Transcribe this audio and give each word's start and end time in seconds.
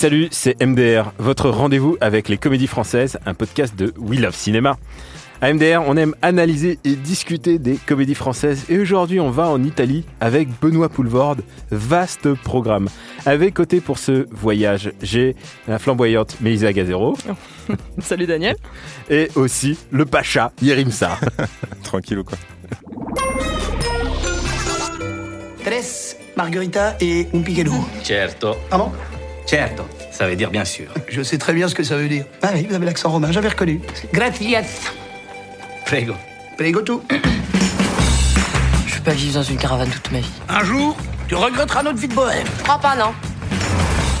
Salut, 0.00 0.28
c'est 0.30 0.58
MDR, 0.64 1.12
votre 1.18 1.50
rendez-vous 1.50 1.98
avec 2.00 2.30
les 2.30 2.38
comédies 2.38 2.68
françaises, 2.68 3.18
un 3.26 3.34
podcast 3.34 3.76
de 3.76 3.92
We 3.98 4.18
Love 4.18 4.34
Cinéma. 4.34 4.78
À 5.42 5.52
MDR, 5.52 5.82
on 5.86 5.94
aime 5.98 6.14
analyser 6.22 6.78
et 6.86 6.94
discuter 6.94 7.58
des 7.58 7.76
comédies 7.76 8.14
françaises 8.14 8.64
et 8.70 8.78
aujourd'hui 8.78 9.20
on 9.20 9.30
va 9.30 9.50
en 9.50 9.62
Italie 9.62 10.06
avec 10.18 10.48
Benoît 10.58 10.88
Poulvorde, 10.88 11.42
vaste 11.70 12.32
programme. 12.32 12.88
Avec 13.26 13.52
côté 13.52 13.82
pour 13.82 13.98
ce 13.98 14.26
voyage, 14.30 14.90
j'ai 15.02 15.36
la 15.68 15.78
flamboyante 15.78 16.40
Mélisa 16.40 16.72
Gazero 16.72 17.14
Salut 17.98 18.24
Daniel. 18.26 18.56
et 19.10 19.28
aussi 19.34 19.78
le 19.90 20.06
pacha 20.06 20.50
Yerim 20.62 20.92
Sarr. 20.92 21.20
Tranquille 21.82 22.20
ou 22.20 22.24
quoi? 22.24 22.38
Tres 25.62 26.16
margarita 26.38 26.96
et 27.02 27.26
un. 27.34 27.84
Certo. 28.02 28.56
Pardon 28.70 28.92
Certo. 29.46 29.84
Ça 30.12 30.26
veut 30.28 30.36
dire 30.36 30.50
bien 30.50 30.64
sûr. 30.64 30.86
Je 31.08 31.22
sais 31.22 31.38
très 31.38 31.52
bien 31.52 31.68
ce 31.68 31.74
que 31.74 31.82
ça 31.82 31.96
veut 31.96 32.08
dire. 32.08 32.24
Ah 32.42 32.50
oui, 32.54 32.66
vous 32.68 32.74
avez 32.74 32.86
l'accent 32.86 33.10
romain, 33.10 33.32
j'avais 33.32 33.48
reconnu. 33.48 33.80
Gratias. 34.12 34.64
Prego. 35.86 36.14
Prego 36.56 36.82
tout. 36.82 37.02
Je 38.86 38.94
veux 38.94 39.00
pas 39.02 39.12
vivre 39.12 39.34
dans 39.34 39.42
une 39.42 39.56
caravane 39.56 39.88
toute 39.90 40.10
ma 40.12 40.18
vie. 40.20 40.30
Un 40.48 40.62
jour, 40.64 40.96
tu 41.28 41.34
regretteras 41.34 41.82
notre 41.82 41.98
vie 41.98 42.08
de 42.08 42.14
bohème. 42.14 42.46
Je 42.58 42.62
crois 42.62 42.78
pas, 42.78 42.94
non. 42.96 43.12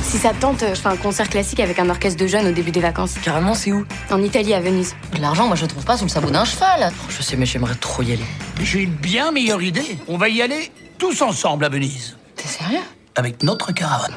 Si 0.02 0.18
ça 0.18 0.30
te 0.30 0.40
tente, 0.40 0.64
je 0.68 0.74
fais 0.74 0.88
un 0.88 0.96
concert 0.96 1.28
classique 1.28 1.60
avec 1.60 1.78
un 1.78 1.88
orchestre 1.88 2.18
de 2.20 2.26
jeunes 2.26 2.48
au 2.48 2.52
début 2.52 2.72
des 2.72 2.80
vacances. 2.80 3.14
Carrément, 3.22 3.54
c'est 3.54 3.70
où? 3.70 3.84
En 4.10 4.20
Italie, 4.20 4.54
à 4.54 4.60
Venise. 4.60 4.96
De 5.14 5.20
l'argent, 5.20 5.46
moi 5.46 5.54
je 5.54 5.62
le 5.62 5.68
trouve 5.68 5.84
pas 5.84 5.96
sous 5.96 6.04
le 6.04 6.10
sabot 6.10 6.30
d'un 6.30 6.44
cheval. 6.44 6.90
Oh, 6.90 7.04
Je 7.08 7.22
sais, 7.22 7.36
mais 7.36 7.46
j'aimerais 7.46 7.76
trop 7.76 8.02
y 8.02 8.12
aller. 8.14 8.24
J'ai 8.60 8.80
une 8.80 8.90
bien 8.94 9.30
meilleure 9.30 9.62
idée. 9.62 9.98
On 10.08 10.16
va 10.16 10.28
y 10.28 10.42
aller 10.42 10.72
tous 10.98 11.22
ensemble 11.22 11.64
à 11.64 11.68
Venise. 11.68 12.16
T'es 12.34 12.48
sérieux? 12.48 12.80
Avec 13.14 13.44
notre 13.44 13.70
caravane. 13.72 14.14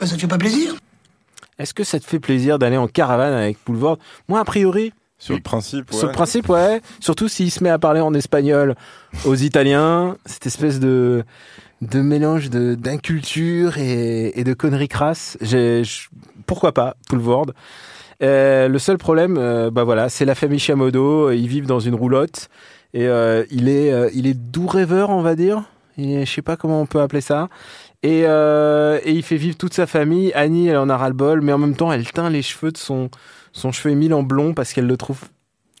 Bah, 0.00 0.06
ça 0.06 0.16
te 0.16 0.20
fait 0.20 0.26
pas 0.26 0.38
plaisir 0.38 0.74
Est-ce 1.58 1.74
que 1.74 1.84
ça 1.84 2.00
te 2.00 2.04
fait 2.06 2.20
plaisir 2.20 2.58
d'aller 2.58 2.76
en 2.76 2.88
caravane 2.88 3.34
avec 3.34 3.58
Poulvorde 3.62 4.00
Moi, 4.28 4.40
a 4.40 4.44
priori, 4.44 4.92
Sur 5.18 5.34
le 5.34 5.40
principe, 5.40 5.90
ouais. 5.92 5.98
Sur 5.98 6.06
le 6.06 6.12
principe, 6.12 6.48
ouais. 6.48 6.80
Surtout 7.00 7.28
s'il 7.28 7.50
se 7.50 7.62
met 7.62 7.70
à 7.70 7.78
parler 7.78 8.00
en 8.00 8.14
espagnol 8.14 8.74
aux 9.26 9.34
Italiens, 9.34 10.16
cette 10.26 10.46
espèce 10.46 10.80
de 10.80 11.24
de 11.82 12.02
mélange 12.02 12.50
de 12.50 12.74
d'inculture 12.74 13.78
et, 13.78 14.38
et 14.38 14.44
de 14.44 14.52
conneries 14.52 14.88
crasses. 14.88 15.38
J'ai, 15.40 15.82
pourquoi 16.46 16.72
pas, 16.72 16.96
Poulvorde. 17.08 17.54
Euh, 18.22 18.68
le 18.68 18.78
seul 18.78 18.98
problème, 18.98 19.38
euh, 19.38 19.70
bah 19.70 19.84
voilà, 19.84 20.08
c'est 20.10 20.26
la 20.26 20.34
famille 20.34 20.58
Chamodo. 20.58 21.30
Ils 21.30 21.48
vivent 21.48 21.66
dans 21.66 21.80
une 21.80 21.94
roulotte 21.94 22.48
et 22.92 23.06
euh, 23.06 23.44
il 23.50 23.68
est 23.68 23.92
euh, 23.92 24.10
il 24.12 24.26
est 24.26 24.34
doux 24.34 24.66
rêveur, 24.66 25.10
on 25.10 25.22
va 25.22 25.34
dire. 25.36 25.64
Je 25.96 26.24
sais 26.24 26.42
pas 26.42 26.56
comment 26.56 26.80
on 26.80 26.86
peut 26.86 27.00
appeler 27.00 27.20
ça. 27.20 27.48
Et, 28.02 28.22
euh, 28.24 28.98
et 29.04 29.12
il 29.12 29.22
fait 29.22 29.36
vivre 29.36 29.56
toute 29.56 29.74
sa 29.74 29.86
famille. 29.86 30.32
Annie, 30.34 30.68
elle 30.68 30.78
en 30.78 30.88
a 30.88 30.96
ras 30.96 31.08
le 31.08 31.14
bol, 31.14 31.40
mais 31.42 31.52
en 31.52 31.58
même 31.58 31.76
temps, 31.76 31.92
elle 31.92 32.10
teint 32.10 32.30
les 32.30 32.42
cheveux 32.42 32.72
de 32.72 32.78
son 32.78 33.10
son 33.52 33.72
cheveu 33.72 33.90
Émile 33.92 34.14
en 34.14 34.22
blond 34.22 34.54
parce 34.54 34.72
qu'elle 34.72 34.86
le 34.86 34.96
trouve 34.96 35.18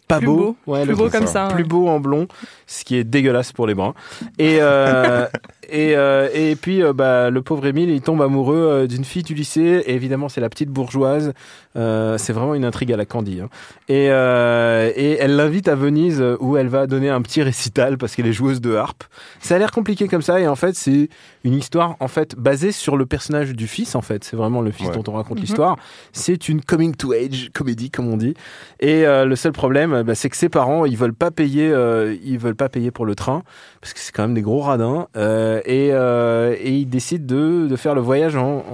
pas 0.08 0.18
Plus 0.18 0.26
beau. 0.26 0.36
beau. 0.36 0.56
Ouais, 0.66 0.80
elle 0.80 0.86
Plus 0.88 0.90
le 0.92 0.96
beau 0.96 1.08
comme 1.08 1.26
ça. 1.28 1.48
ça. 1.48 1.54
plus 1.54 1.62
beau 1.64 1.86
en 1.88 2.00
blond, 2.00 2.26
ce 2.66 2.84
qui 2.84 2.96
est 2.96 3.04
dégueulasse 3.04 3.52
pour 3.52 3.66
les 3.68 3.74
bruns. 3.74 3.94
Et 4.38 4.58
euh, 4.60 5.26
et, 5.70 5.96
euh, 5.96 6.28
et 6.34 6.56
puis 6.56 6.82
euh, 6.82 6.92
bah, 6.92 7.30
le 7.30 7.42
pauvre 7.42 7.66
Émile, 7.66 7.90
il 7.90 8.00
tombe 8.00 8.20
amoureux 8.22 8.56
euh, 8.56 8.86
d'une 8.86 9.04
fille 9.04 9.22
du 9.22 9.34
lycée. 9.34 9.82
Et 9.86 9.94
évidemment, 9.94 10.28
c'est 10.28 10.40
la 10.40 10.48
petite 10.48 10.70
bourgeoise. 10.70 11.32
Euh, 11.76 12.18
c'est 12.18 12.32
vraiment 12.32 12.54
une 12.54 12.64
intrigue 12.64 12.92
à 12.92 12.96
la 12.96 13.04
Candy. 13.06 13.40
hein. 13.40 13.48
Et 13.88 14.08
euh, 14.10 14.90
et 14.96 15.12
elle 15.20 15.36
l'invite 15.36 15.68
à 15.68 15.74
Venise 15.74 16.22
où 16.40 16.56
elle 16.56 16.68
va 16.68 16.86
donner 16.86 17.08
un 17.10 17.22
petit 17.22 17.42
récital 17.42 17.96
parce 17.98 18.14
qu'elle 18.16 18.26
est 18.26 18.32
joueuse 18.32 18.60
de 18.60 18.74
harpe. 18.74 19.04
Ça 19.40 19.54
a 19.54 19.58
l'air 19.58 19.70
compliqué 19.70 20.08
comme 20.08 20.22
ça 20.22 20.40
et 20.40 20.48
en 20.48 20.56
fait 20.56 20.74
c'est 20.74 21.08
une 21.44 21.54
histoire 21.54 21.96
en 22.00 22.08
fait 22.08 22.34
basée 22.36 22.72
sur 22.72 22.96
le 22.96 23.06
personnage 23.06 23.52
du 23.54 23.66
fils 23.68 23.94
en 23.94 24.00
fait. 24.02 24.24
C'est 24.24 24.36
vraiment 24.36 24.62
le 24.62 24.70
fils 24.72 24.88
Ouais. 24.88 24.94
dont 24.94 25.04
on 25.12 25.12
raconte 25.16 25.38
Mhm. 25.38 25.44
l'histoire. 25.44 25.76
C'est 26.12 26.48
une 26.48 26.60
coming 26.62 26.94
to 26.96 27.12
age 27.12 27.50
comédie 27.54 27.90
comme 27.90 28.08
on 28.08 28.16
dit. 28.16 28.34
Et 28.80 29.06
euh, 29.06 29.24
le 29.24 29.36
seul 29.36 29.52
problème, 29.52 30.02
bah, 30.02 30.14
c'est 30.14 30.28
que 30.28 30.36
ses 30.36 30.48
parents, 30.48 30.84
ils 30.86 30.96
veulent 30.96 31.14
pas 31.14 31.30
payer, 31.30 31.70
euh, 31.70 32.16
ils 32.24 32.38
veulent 32.38 32.56
pas 32.56 32.68
payer 32.68 32.90
pour 32.90 33.06
le 33.06 33.14
train 33.14 33.42
parce 33.80 33.92
que 33.94 34.00
c'est 34.00 34.12
quand 34.12 34.22
même 34.22 34.34
des 34.34 34.42
gros 34.42 34.60
radins. 34.60 35.06
euh, 35.16 35.59
et, 35.64 35.90
euh, 35.92 36.54
et 36.58 36.70
ils 36.78 36.86
décident 36.88 37.24
de, 37.26 37.66
de 37.68 37.76
faire 37.76 37.94
le 37.94 38.00
voyage 38.00 38.36
en, 38.36 38.64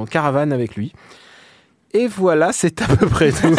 en 0.00 0.04
caravane 0.06 0.52
avec 0.52 0.76
lui. 0.76 0.92
Et 1.92 2.08
voilà, 2.08 2.52
c'est 2.52 2.82
à 2.82 2.88
peu 2.88 3.06
près 3.06 3.30
tout. 3.32 3.54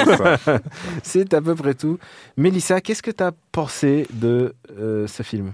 c'est 1.01 1.33
à 1.33 1.41
peu 1.41 1.55
près 1.55 1.73
tout. 1.73 1.97
Mélissa, 2.35 2.81
qu'est-ce 2.81 3.01
que 3.01 3.09
tu 3.09 3.23
as 3.23 3.31
pensé 3.51 4.05
de 4.13 4.53
euh, 4.79 5.07
ce 5.07 5.23
film? 5.23 5.53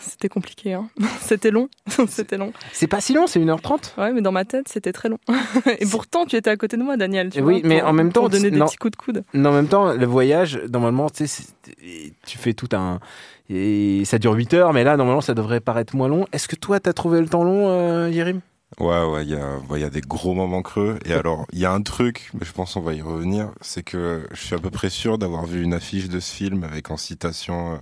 C'était 0.00 0.28
compliqué. 0.28 0.74
Hein. 0.74 0.88
C'était 1.20 1.50
long. 1.50 1.68
c'était 2.08 2.36
long. 2.36 2.52
C'est 2.72 2.86
pas 2.86 3.00
si 3.00 3.14
long, 3.14 3.26
c'est 3.26 3.40
1h30. 3.40 3.98
Ouais, 3.98 4.12
mais 4.12 4.20
dans 4.20 4.30
ma 4.32 4.44
tête, 4.44 4.68
c'était 4.68 4.92
très 4.92 5.08
long. 5.08 5.18
Et 5.78 5.86
pourtant, 5.86 6.26
tu 6.26 6.36
étais 6.36 6.50
à 6.50 6.56
côté 6.56 6.76
de 6.76 6.82
moi, 6.82 6.96
Daniel. 6.98 7.30
Tu 7.30 7.40
Oui, 7.40 7.60
vois, 7.60 7.68
mais 7.68 7.80
pour- 7.80 7.88
en 7.88 7.92
même 7.94 8.12
temps, 8.12 8.20
pour 8.20 8.30
donner 8.30 8.50
des 8.50 8.58
non. 8.58 8.66
petits 8.66 8.76
coups 8.76 8.92
de 8.92 8.96
coude. 8.96 9.24
Mais 9.32 9.48
en 9.48 9.52
même 9.52 9.68
temps, 9.68 9.94
le 9.94 10.06
voyage, 10.06 10.60
normalement, 10.70 11.08
tu 11.10 11.24
fais 12.38 12.52
tout 12.52 12.68
un. 12.72 13.00
Et 13.50 14.04
ça 14.06 14.18
dure 14.18 14.32
8 14.32 14.54
heures, 14.54 14.72
mais 14.72 14.84
là, 14.84 14.96
normalement, 14.96 15.20
ça 15.20 15.34
devrait 15.34 15.60
paraître 15.60 15.94
moins 15.94 16.08
long. 16.08 16.26
Est-ce 16.32 16.48
que 16.48 16.56
toi, 16.56 16.80
t'as 16.80 16.92
trouvé 16.94 17.20
le 17.20 17.28
temps 17.28 17.44
long, 17.44 17.68
euh, 17.68 18.08
Yérim 18.10 18.40
Ouais, 18.80 19.04
ouais, 19.04 19.22
il 19.24 19.30
y, 19.30 19.34
a- 19.36 19.58
ouais, 19.70 19.78
il 19.78 19.82
y 19.82 19.84
a 19.84 19.90
des 19.90 20.00
gros 20.00 20.34
moments 20.34 20.62
creux. 20.62 20.98
Et 21.04 21.12
alors, 21.12 21.46
il 21.52 21.58
y 21.60 21.64
a 21.66 21.70
un 21.72 21.82
truc, 21.82 22.30
mais 22.34 22.44
je 22.44 22.52
pense 22.52 22.74
qu'on 22.74 22.80
va 22.80 22.94
y 22.94 23.02
revenir, 23.02 23.50
c'est 23.60 23.82
que 23.84 24.26
je 24.32 24.40
suis 24.40 24.54
à 24.54 24.58
peu 24.58 24.70
près 24.70 24.88
sûr 24.90 25.18
d'avoir 25.18 25.44
vu 25.46 25.62
une 25.62 25.74
affiche 25.74 26.08
de 26.08 26.18
ce 26.18 26.34
film 26.34 26.64
avec 26.64 26.90
en 26.90 26.96
citation 26.96 27.74
euh, 27.74 27.76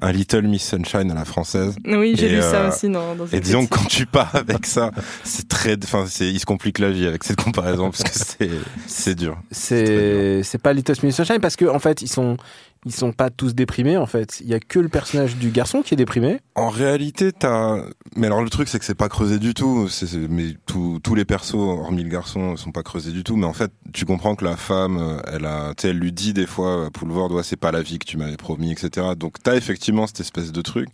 un 0.00 0.12
Little 0.12 0.46
Miss 0.48 0.66
Sunshine 0.66 1.10
à 1.10 1.14
la 1.14 1.26
française. 1.26 1.76
Oui, 1.84 2.14
j'ai 2.16 2.30
lu 2.30 2.40
ça 2.40 2.62
euh, 2.62 2.68
aussi 2.68 2.88
dans, 2.88 3.14
dans 3.14 3.26
Et 3.26 3.40
disons 3.40 3.66
que 3.66 3.74
quand 3.76 3.84
tu 3.88 4.06
pars 4.06 4.34
avec 4.34 4.64
ça, 4.64 4.92
c'est 5.24 5.48
très, 5.48 5.76
enfin, 5.84 6.06
c'est, 6.08 6.28
il 6.30 6.38
se 6.40 6.46
complique 6.46 6.78
la 6.78 6.90
vie 6.90 7.06
avec 7.06 7.22
cette 7.24 7.42
comparaison 7.42 7.90
parce 7.90 8.04
que 8.04 8.10
c'est, 8.14 8.50
c'est 8.86 9.14
dur. 9.16 9.36
C'est 9.50 10.42
c'est 10.44 10.58
pas 10.62 10.72
Little 10.72 10.94
Miss 11.02 11.16
Sunshine 11.16 11.40
parce 11.40 11.56
que 11.56 11.66
en 11.66 11.78
fait, 11.80 12.00
ils 12.00 12.08
sont 12.08 12.38
ils 12.86 12.92
sont 12.92 13.12
pas 13.12 13.30
tous 13.30 13.54
déprimés. 13.54 13.96
En 13.96 14.06
fait, 14.06 14.40
il 14.40 14.48
y 14.48 14.54
a 14.54 14.60
que 14.60 14.78
le 14.78 14.88
personnage 14.88 15.36
du 15.36 15.50
garçon 15.50 15.82
qui 15.82 15.94
est 15.94 15.96
déprimé. 15.96 16.40
En 16.54 16.68
réalité, 16.68 17.32
t'as. 17.32 17.84
Mais 18.16 18.26
alors 18.26 18.42
le 18.42 18.50
truc, 18.50 18.68
c'est 18.68 18.78
que 18.78 18.84
c'est 18.84 18.94
pas 18.94 19.08
creusé 19.08 19.38
du 19.38 19.54
tout. 19.54 19.88
Mais 20.28 20.54
tous 20.66 21.14
les 21.14 21.24
persos, 21.24 21.54
hormis 21.54 22.04
le 22.04 22.10
garçon, 22.10 22.56
sont 22.56 22.72
pas 22.72 22.82
creusés 22.82 23.12
du 23.12 23.24
tout. 23.24 23.36
Mais 23.36 23.46
en 23.46 23.52
fait, 23.52 23.72
tu 23.92 24.04
comprends 24.06 24.34
que 24.34 24.44
la 24.44 24.56
femme, 24.56 24.98
euh, 24.98 25.20
elle 25.32 25.44
a, 25.44 25.74
elle 25.82 25.98
lui 25.98 26.12
dit 26.12 26.32
des 26.32 26.46
fois, 26.46 26.86
à 26.86 26.90
Poulvord, 26.90 27.32
ouais, 27.32 27.42
c'est 27.42 27.56
pas 27.56 27.72
la 27.72 27.82
vie 27.82 27.98
que 27.98 28.06
tu 28.06 28.16
m'avais 28.16 28.36
promis, 28.36 28.72
etc. 28.72 29.08
Donc 29.16 29.42
t'as 29.42 29.56
effectivement 29.56 30.06
cette 30.06 30.20
espèce 30.20 30.52
de 30.52 30.62
truc. 30.62 30.88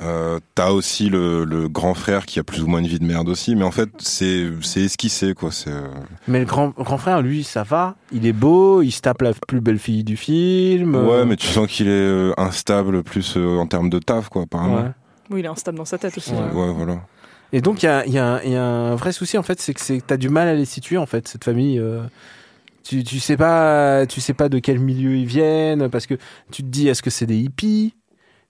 Euh, 0.00 0.38
t'as 0.54 0.70
aussi 0.70 1.08
le, 1.08 1.44
le 1.44 1.68
grand 1.68 1.92
frère 1.94 2.24
qui 2.24 2.38
a 2.38 2.44
plus 2.44 2.62
ou 2.62 2.68
moins 2.68 2.78
une 2.78 2.86
vie 2.86 3.00
de 3.00 3.04
merde 3.04 3.28
aussi, 3.28 3.56
mais 3.56 3.64
en 3.64 3.72
fait 3.72 3.88
c'est 3.98 4.46
c'est 4.62 4.82
esquissé 4.82 5.34
quoi. 5.34 5.50
C'est 5.50 5.70
euh, 5.72 5.88
Mais 6.28 6.38
le 6.38 6.44
grand 6.44 6.68
grand 6.68 6.98
frère, 6.98 7.20
lui, 7.20 7.42
ça 7.42 7.64
va. 7.64 7.96
Il 8.12 8.24
est 8.24 8.32
beau. 8.32 8.80
Il 8.82 8.92
se 8.92 9.00
tape 9.00 9.22
la 9.22 9.32
plus 9.34 9.60
belle 9.60 9.78
fille 9.80 10.04
du 10.04 10.16
film. 10.16 10.94
ouais, 10.94 11.10
euh, 11.12 11.24
mais 11.24 11.34
tu 11.34 11.48
sens 11.48 11.66
qu'il 11.66 11.88
est 11.88 12.30
instable 12.38 13.02
plus 13.02 13.36
euh, 13.36 13.58
en 13.58 13.66
termes 13.66 13.90
de 13.90 13.98
taf 13.98 14.28
quoi 14.28 14.42
apparemment. 14.42 14.76
ouais. 14.82 14.90
Oui, 15.30 15.40
il 15.40 15.44
est 15.44 15.48
instable 15.48 15.78
dans 15.78 15.84
sa 15.84 15.98
tête 15.98 16.16
aussi. 16.16 16.32
Ouais, 16.32 16.52
ouais, 16.54 16.72
voilà. 16.72 17.00
Et 17.52 17.60
donc, 17.60 17.82
il 17.82 17.86
y 17.86 17.88
a, 17.88 18.06
il 18.06 18.12
y, 18.12 18.18
a, 18.18 18.42
y 18.46 18.54
a 18.54 18.62
un 18.64 18.94
vrai 18.94 19.10
souci, 19.12 19.36
en 19.36 19.42
fait, 19.42 19.60
c'est 19.60 19.74
que 19.74 19.80
c'est- 19.80 20.02
t'as 20.06 20.16
du 20.16 20.28
mal 20.28 20.48
à 20.48 20.54
les 20.54 20.64
situer, 20.64 20.96
en 20.96 21.06
fait, 21.06 21.26
cette 21.28 21.44
famille. 21.44 21.78
euh. 21.78 22.00
tu, 22.84 23.04
tu 23.04 23.18
sais 23.20 23.36
pas, 23.36 24.06
tu 24.06 24.20
sais 24.22 24.32
pas 24.32 24.48
de 24.48 24.58
quel 24.58 24.78
milieu 24.78 25.16
ils 25.16 25.26
viennent, 25.26 25.88
parce 25.90 26.06
que 26.06 26.14
tu 26.50 26.62
te 26.62 26.68
dis, 26.68 26.88
est-ce 26.88 27.02
que 27.02 27.10
c'est 27.10 27.26
des 27.26 27.36
hippies? 27.36 27.94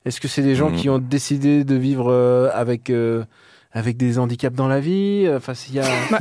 Est-ce 0.08 0.20
que 0.20 0.28
c'est 0.28 0.43
des 0.43 0.55
gens 0.55 0.70
Mhm. 0.70 0.76
qui 0.76 0.88
ont 0.90 0.99
décidé 0.99 1.62
de 1.64 1.75
vivre 1.76 2.10
euh, 2.10 2.50
avec, 2.55 2.90
euh, 2.90 3.25
avec 3.72 3.96
des 3.96 4.19
handicaps 4.19 4.56
dans 4.56 4.66
la 4.69 4.81
vie 4.81 5.26
Enfin, 5.37 5.55
s'il 5.55 5.75
y 5.75 5.81
a... 5.81 5.84
Bah, 6.10 6.19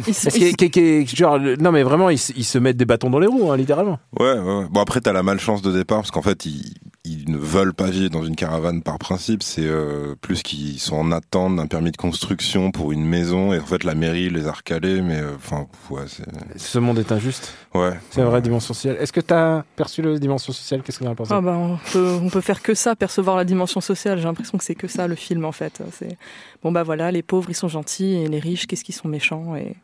genre, 1.16 1.40
non, 1.60 1.72
mais 1.72 1.84
vraiment, 1.84 2.10
ils, 2.10 2.18
se- 2.20 2.34
ils 2.36 2.44
se 2.44 2.58
mettent 2.58 2.78
des 2.78 2.86
bâtons 2.86 3.10
dans 3.10 3.20
les 3.20 3.28
roues, 3.28 3.50
hein, 3.52 3.58
littéralement. 3.58 3.98
Ouais, 4.20 4.34
ouais. 4.38 4.66
Bon 4.70 4.82
après 4.82 5.02
t'as 5.02 5.14
la 5.14 5.24
malchance 5.24 5.62
de 5.62 5.72
départ 5.72 6.00
parce 6.00 6.12
qu'en 6.12 6.22
fait 6.22 6.46
il, 6.46 6.74
ils 7.08 7.32
ne 7.32 7.38
veulent 7.38 7.74
pas 7.74 7.90
vivre 7.90 8.10
dans 8.10 8.24
une 8.24 8.36
caravane 8.36 8.82
par 8.82 9.00
principe, 9.00 9.44
c'est 9.44 9.66
euh, 9.66 10.16
plus 10.20 10.44
qu'ils 10.44 10.80
sont 10.80 10.96
en 10.96 11.12
attente 11.12 11.56
d'un 11.56 11.68
permis 11.68 11.92
de 11.92 11.98
construction 11.98 12.72
pour 12.72 12.92
une 12.92 13.06
maison 13.06 13.54
et 13.54 13.60
en 13.60 13.66
fait 13.66 13.84
la 13.84 13.96
mairie 13.96 14.30
les 14.30 14.48
a 14.48 14.52
recalés, 14.52 15.02
mais 15.02 15.20
euh, 15.20 15.36
enfin 15.36 15.68
ouais, 15.90 16.04
c'est 16.08 16.26
Ce 16.60 16.80
monde 16.80 17.00
est 17.00 17.12
injuste. 17.12 17.54
ouais. 17.74 17.94
C'est 18.12 18.22
une 18.22 18.28
vraie 18.28 18.42
dimension 18.42 18.74
sociale. 18.74 18.98
Est-ce 19.00 19.14
que 19.14 19.22
tu 19.22 19.34
as 19.34 19.64
perçu 19.76 20.02
la 20.02 20.18
dimension 20.20 20.54
sociale? 20.54 20.82
Qu'est-ce 20.84 21.00
que 21.00 21.04
tu 21.04 21.10
en 21.10 21.14
as 21.14 21.16
pensé? 21.16 21.34
Ah 21.34 21.42
bah, 21.42 21.56
on, 21.58 21.78
peut, 21.92 22.20
on 22.22 22.30
peut 22.30 22.42
faire 22.42 22.62
que 22.62 22.74
ça, 22.74 22.96
percevoir 22.96 23.38
la 23.38 23.46
dimension 23.46 23.82
sociale. 23.82 24.18
J'ai 24.18 24.26
l'impression 24.26 24.58
que 24.58 24.64
c'est 24.64 24.76
que 24.76 24.88
ça 24.88 25.08
le 25.08 25.16
film 25.16 25.46
en 25.46 25.52
fait. 25.52 25.82
C'est 25.94 26.18
bon 26.64 26.72
bah 26.72 26.84
voilà, 26.84 27.12
les 27.12 27.24
pauvres 27.24 27.50
ils 27.50 27.56
sont 27.56 27.68
gentils 27.68 28.16
et 28.16 28.28
les 28.28 28.40
riches 28.40 28.68
qu'est-ce 28.68 28.84
qu'ils 28.84 28.96
sont 28.96 29.08
méchants 29.08 29.56
et, 29.56 29.76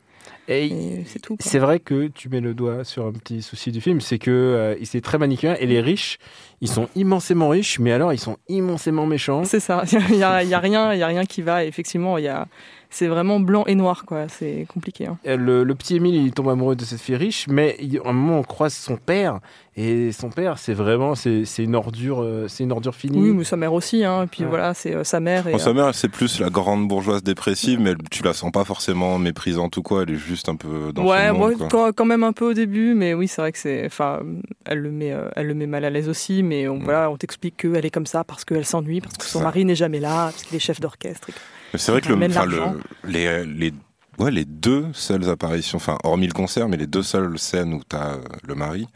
Et 0.48 0.66
et 0.66 1.04
c'est 1.06 1.20
tout. 1.20 1.38
C'est 1.40 1.60
vrai 1.60 1.80
que 1.80 2.08
tu 2.08 2.30
mets 2.30 2.42
le 2.42 2.54
doigt 2.54 2.84
sur 2.84 3.06
un 3.06 3.12
petit 3.12 3.42
souci 3.42 3.72
du 3.72 3.82
film, 3.82 4.02
c'est 4.02 4.20
que 4.20 4.32
euh, 4.32 4.76
c'est 4.84 5.02
très 5.02 5.18
manichéen 5.18 5.56
et 5.60 5.66
les 5.66 5.82
riches, 5.82 6.18
ils 6.62 6.68
sont 6.70 6.90
immensément 6.96 7.50
riches, 7.50 7.80
mais 7.80 7.92
alors 7.92 8.14
ils 8.14 8.20
sont 8.20 8.38
immensément 8.50 9.06
méchants. 9.06 9.44
C'est 9.46 9.60
ça. 9.60 9.84
Il 10.10 10.18
y 10.18 10.24
a, 10.24 10.44
y 10.44 10.54
a 10.54 10.60
rien, 10.60 10.94
il 10.94 11.00
y 11.00 11.04
a 11.04 11.08
rien 11.08 11.26
qui 11.26 11.42
va. 11.42 11.64
Effectivement, 11.66 12.18
il 12.18 12.26
y 12.26 12.28
a, 12.28 12.48
c'est 12.94 13.08
vraiment 13.08 13.40
blanc 13.40 13.64
et 13.66 13.76
noir 13.76 14.06
quoi. 14.06 14.28
C'est 14.30 14.66
compliqué. 14.72 15.08
hein. 15.08 15.18
Euh, 15.28 15.36
Le, 15.38 15.64
le 15.64 15.76
petit 15.76 15.96
Émile, 15.98 16.16
il 16.16 16.32
tombe 16.32 16.50
amoureux 16.50 16.76
de 16.76 16.86
cette 16.86 17.02
fille 17.02 17.16
riche, 17.16 17.48
mais 17.50 17.76
il- 17.82 18.00
à 18.00 18.10
un 18.10 18.14
moment 18.14 18.40
on 18.40 18.44
croise 18.44 18.74
son 18.74 18.98
père 18.98 19.40
et 19.76 20.12
son 20.12 20.30
père, 20.30 20.60
c'est 20.60 20.74
vraiment 20.76 21.16
c'est 21.16 21.44
une 21.58 21.74
ordure, 21.76 22.22
euh, 22.22 22.48
c'est 22.48 22.64
une 22.64 22.72
ordure 22.72 22.94
finie. 22.94 23.18
Oui, 23.20 23.32
mais 23.32 23.44
sa 23.44 23.58
mère 23.58 23.74
aussi. 23.74 24.04
Hein. 24.06 24.24
Et 24.24 24.28
puis 24.28 24.44
Ouais. 24.44 24.50
voilà, 24.50 24.74
c'est 24.76 24.94
euh, 24.94 25.04
sa 25.04 25.20
mère. 25.20 25.48
Et, 25.48 25.54
Bon, 25.54 25.58
sa 25.58 25.72
euh, 25.72 25.74
mère, 25.74 25.96
c'est 25.96 26.10
plus 26.10 26.40
la 26.40 26.50
grande 26.52 26.88
bourgeoise 26.88 27.24
dépressive, 27.24 27.80
mais 27.80 27.94
tu 28.12 28.22
la 28.24 28.34
sens 28.34 28.52
pas 28.52 28.64
forcément 28.66 29.18
méprisante 29.18 29.76
ou 29.78 29.82
quoi. 29.82 30.04
Elle 30.04 30.12
est 30.12 30.16
juste 30.16 30.48
un 30.48 30.56
peu 30.56 30.92
dans 30.94 31.04
ouais, 31.06 31.30
son 31.30 31.34
monde. 31.34 31.50
ouais, 31.60 31.68
quoi. 31.70 31.92
quand, 31.92 32.06
même 32.06 32.24
un 32.24 32.34
peu 32.34 32.52
au 32.52 32.54
début, 32.54 32.94
mais 32.94 33.16
oui, 33.16 33.28
c'est 33.28 33.42
vrai 33.42 33.52
que 33.52 33.58
c'est, 33.58 33.84
enfin, 33.88 34.20
elle 34.66 34.78
le 34.80 34.92
met, 34.92 35.12
euh, 35.12 35.30
elle 35.36 35.48
le 35.48 35.56
met 35.56 35.66
mal 35.68 35.84
à 35.86 35.90
l'aise 35.90 36.08
aussi, 36.08 36.44
mais 36.44 36.68
on, 36.68 36.78
voilà, 36.78 37.10
on 37.10 37.18
t'explique 37.18 37.58
qu'elle 37.58 37.84
est 37.86 37.90
comme 37.90 38.06
ça 38.06 38.24
parce 38.24 38.46
qu'elle 38.46 38.66
s'ennuie, 38.66 39.02
parce 39.02 39.18
que 39.18 39.26
son 39.26 39.40
Ça. 39.40 39.46
mari 39.46 39.66
n'est 39.66 39.74
jamais 39.76 40.00
là, 40.00 40.26
parce 40.26 40.44
qu'il 40.44 40.56
est 40.56 40.60
chef 40.60 40.80
d'orchestre. 40.80 41.30
et 41.30 41.34
C'est 41.76 41.92
vrai 41.92 42.02
que 42.02 42.10
le, 42.10 42.16
le- 42.46 42.58
les, 43.06 43.46
les, 43.46 43.74
ouais, 44.20 44.32
les 44.32 44.46
deux 44.46 44.88
seules 44.94 45.30
apparitions, 45.30 45.78
enfin, 45.78 45.98
hormis 46.04 46.28
le 46.28 46.34
concert, 46.34 46.70
mais 46.70 46.78
les 46.78 46.88
deux 46.88 47.04
seules 47.04 47.38
scènes 47.40 47.74
où 47.74 47.82
t'as 47.88 48.14
euh, 48.16 48.22
le 48.48 48.56
mari, 48.56 48.88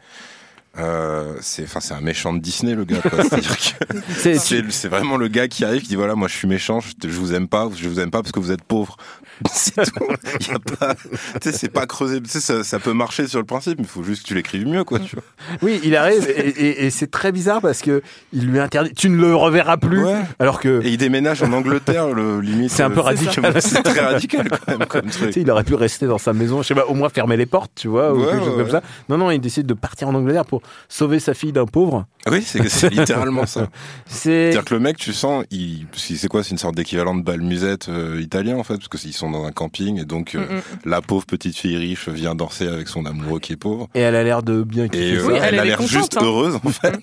euh, 0.79 1.33
c'est, 1.41 1.63
enfin, 1.63 1.79
c'est 1.79 1.93
un 1.93 2.01
méchant 2.01 2.33
de 2.33 2.39
Disney, 2.39 2.75
le 2.75 2.85
gars, 2.85 2.97
C'est- 4.17 4.87
vraiment 4.87 5.17
le 5.17 5.27
gars 5.27 5.47
qui 5.47 5.65
arrive, 5.65 5.81
qui 5.81 5.89
dit 5.89 5.95
voilà, 5.95 6.15
moi, 6.15 6.27
je 6.27 6.35
suis 6.35 6.47
méchant, 6.47 6.79
je, 6.79 6.89
je 7.03 7.17
vous 7.19 7.33
aime 7.33 7.47
pas, 7.47 7.69
je 7.75 7.87
vous 7.89 7.99
aime 7.99 8.11
pas 8.11 8.21
parce 8.21 8.31
que 8.31 8.39
vous 8.39 8.51
êtes 8.51 8.63
pauvre. 8.63 8.97
C'est 9.53 9.75
tout. 9.75 10.05
Il 10.41 10.47
y 10.47 10.51
a 10.51 10.57
pas, 10.59 10.95
c'est 11.41 11.69
pas 11.71 11.85
creusé. 11.85 12.19
Ça, 12.25 12.63
ça 12.63 12.79
peut 12.79 12.93
marcher 12.93 13.27
sur 13.27 13.37
le 13.39 13.45
principe, 13.45 13.77
mais 13.77 13.83
il 13.83 13.87
faut 13.89 14.01
juste 14.01 14.23
que 14.23 14.27
tu 14.29 14.33
l'écrives 14.33 14.65
mieux, 14.67 14.83
quoi, 14.83 14.97
tu 14.99 15.15
vois. 15.15 15.23
Oui, 15.61 15.79
il 15.83 15.95
arrive 15.95 16.27
et, 16.27 16.49
et- 16.49 16.85
et 16.85 16.89
c'est 16.89 17.11
très 17.11 17.31
bizarre 17.31 17.61
parce 17.61 17.81
que 17.83 18.01
il 18.33 18.47
lui 18.47 18.59
interdit. 18.59 18.93
Tu 18.95 19.09
ne 19.09 19.17
le 19.17 19.35
reverras 19.35 19.77
plus. 19.77 20.03
Ouais. 20.03 20.21
Alors 20.39 20.59
que 20.59 20.81
Et 20.83 20.89
il 20.89 20.97
déménage 20.97 21.43
en 21.43 21.51
Angleterre, 21.53 22.07
le 22.07 22.39
limite. 22.41 22.71
C'est 22.71 22.81
un 22.81 22.89
peu 22.89 22.99
euh, 22.99 23.03
radical. 23.03 23.53
C'est 23.61 23.83
très 23.83 23.99
radical, 23.99 24.49
quand 24.49 24.75
même, 24.79 24.87
comme 24.87 25.05
truc. 25.05 25.35
il 25.35 25.51
aurait 25.51 25.63
pu 25.63 25.75
rester 25.75 26.07
dans 26.07 26.17
sa 26.17 26.33
maison, 26.33 26.63
je 26.63 26.67
sais 26.69 26.75
pas, 26.75 26.85
au 26.87 26.95
moins 26.95 27.09
fermer 27.09 27.37
les 27.37 27.45
portes, 27.45 27.71
tu 27.75 27.87
vois, 27.89 28.13
ou 28.13 28.21
Ouais, 28.21 28.31
quelque 28.31 28.43
chose 28.45 28.57
comme 28.57 28.71
ça. 28.71 28.81
Non, 29.07 29.19
non, 29.19 29.29
il 29.29 29.39
décide 29.39 29.67
de 29.67 29.75
partir 29.75 30.07
en 30.07 30.15
Angleterre 30.15 30.45
pour 30.45 30.63
sauver 30.89 31.19
sa 31.19 31.33
fille 31.33 31.51
d'un 31.51 31.65
pauvre. 31.65 32.05
Oui, 32.29 32.43
c'est, 32.45 32.89
littéralement 32.89 33.45
ça. 33.45 33.67
C'est 34.05 34.51
C'est-à-dire 34.51 34.65
que 34.65 34.73
le 34.73 34.79
mec, 34.81 34.97
tu 34.97 35.13
sens, 35.13 35.45
il, 35.49 35.85
c'est 35.95 36.27
quoi 36.27 36.43
C'est 36.43 36.51
une 36.51 36.57
sorte 36.57 36.75
d'équivalent 36.75 37.15
de 37.15 37.21
bal 37.23 37.41
musette 37.41 37.87
euh, 37.89 38.19
italien 38.21 38.57
en 38.57 38.63
fait, 38.63 38.75
parce 38.77 38.89
qu'ils 38.89 39.13
sont 39.13 39.29
dans 39.31 39.45
un 39.45 39.51
camping 39.51 39.99
et 40.01 40.05
donc 40.05 40.35
euh, 40.35 40.39
Mm, 40.47 40.89
la 40.89 41.01
pauvre 41.01 41.25
petite 41.25 41.57
fille 41.57 41.77
riche 41.77 42.09
vient 42.09 42.35
danser 42.35 42.67
avec 42.67 42.87
son 42.89 43.05
amoureux 43.05 43.39
qui 43.39 43.53
est 43.53 43.57
pauvre. 43.57 43.87
et 43.95 43.99
elle 44.01 44.15
a 44.15 44.23
l'air 44.23 44.43
de 44.43 44.63
bien 44.63 44.87
kiffer 44.87 45.13
Et 45.13 45.19
ça. 45.19 45.23
euh, 45.25 45.27
Oui, 45.33 45.39
elle, 45.41 45.59
a 45.59 45.65
l'air 45.65 45.81
juste 45.81 46.17
hein. 46.17 46.21
heureuse 46.23 46.55
en 46.63 46.69
fait. 46.69 46.95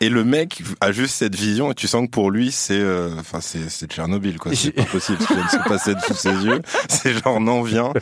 et 0.00 0.08
le 0.08 0.24
mec 0.24 0.62
a 0.80 0.92
juste 0.92 1.14
cette 1.16 1.34
vision 1.34 1.70
et 1.72 1.74
tu 1.74 1.86
sens 1.88 2.06
que 2.06 2.10
pour 2.10 2.30
lui 2.30 2.50
c'est, 2.52 2.78
euh, 2.78 3.10
enfin 3.18 3.38
c'est, 3.40 3.68
c'est 3.68 3.86
Tchernobyl 3.90 4.38
quoi. 4.38 4.52
C'est 4.54 4.70
pas 4.72 4.84
possible 4.84 5.18
ce 5.20 5.26
qui 5.26 5.34
vient 5.34 5.44
de 5.44 5.50
se 5.50 5.68
passer 5.68 5.92
sous 6.06 6.14
ses 6.14 6.30
yeux. 6.44 6.60
C'est 6.88 7.12
genre 7.22 7.40
non 7.40 7.62
viens, 7.62 7.92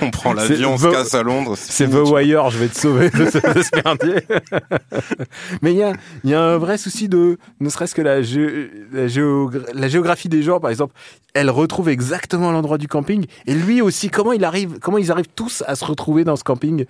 on 0.00 0.10
prend 0.10 0.32
l'avion, 0.32 0.74
on 0.74 0.78
se 0.78 0.86
The- 0.86 0.92
casse 0.92 1.14
à 1.14 1.22
Londres. 1.22 1.54
C'est 1.58 1.88
The. 1.88 1.94
Wire, 2.08 2.50
je 2.50 2.58
vais 2.58 2.68
te 2.68 2.78
sauver 2.78 3.10
de 3.10 3.26
ce, 3.30 3.38
de 3.38 3.62
ce 3.62 3.82
merdier. 3.84 4.22
Mais 5.62 5.72
il 5.72 5.78
y 6.24 6.34
a, 6.34 6.42
un 6.42 6.58
vrai 6.58 6.78
souci 6.78 7.08
de, 7.08 7.38
ne 7.60 7.68
serait-ce 7.68 7.94
que 7.94 8.02
la, 8.02 8.22
gé- 8.22 8.70
la, 8.92 9.06
géogra- 9.06 9.72
la 9.72 9.88
géographie 9.88 10.28
des 10.28 10.42
gens, 10.42 10.60
par 10.60 10.70
exemple, 10.70 10.94
elle 11.34 11.50
retrouve 11.50 11.88
exactement 11.88 12.50
l'endroit 12.50 12.78
du 12.78 12.88
camping. 12.88 13.26
Et 13.46 13.54
lui 13.54 13.80
aussi, 13.80 14.08
comment 14.10 14.32
il 14.32 14.44
arrive, 14.44 14.78
comment 14.80 14.98
ils 14.98 15.10
arrivent 15.10 15.28
tous 15.34 15.62
à 15.66 15.74
se 15.76 15.84
retrouver 15.84 16.24
dans 16.24 16.36
ce 16.36 16.44
camping, 16.44 16.86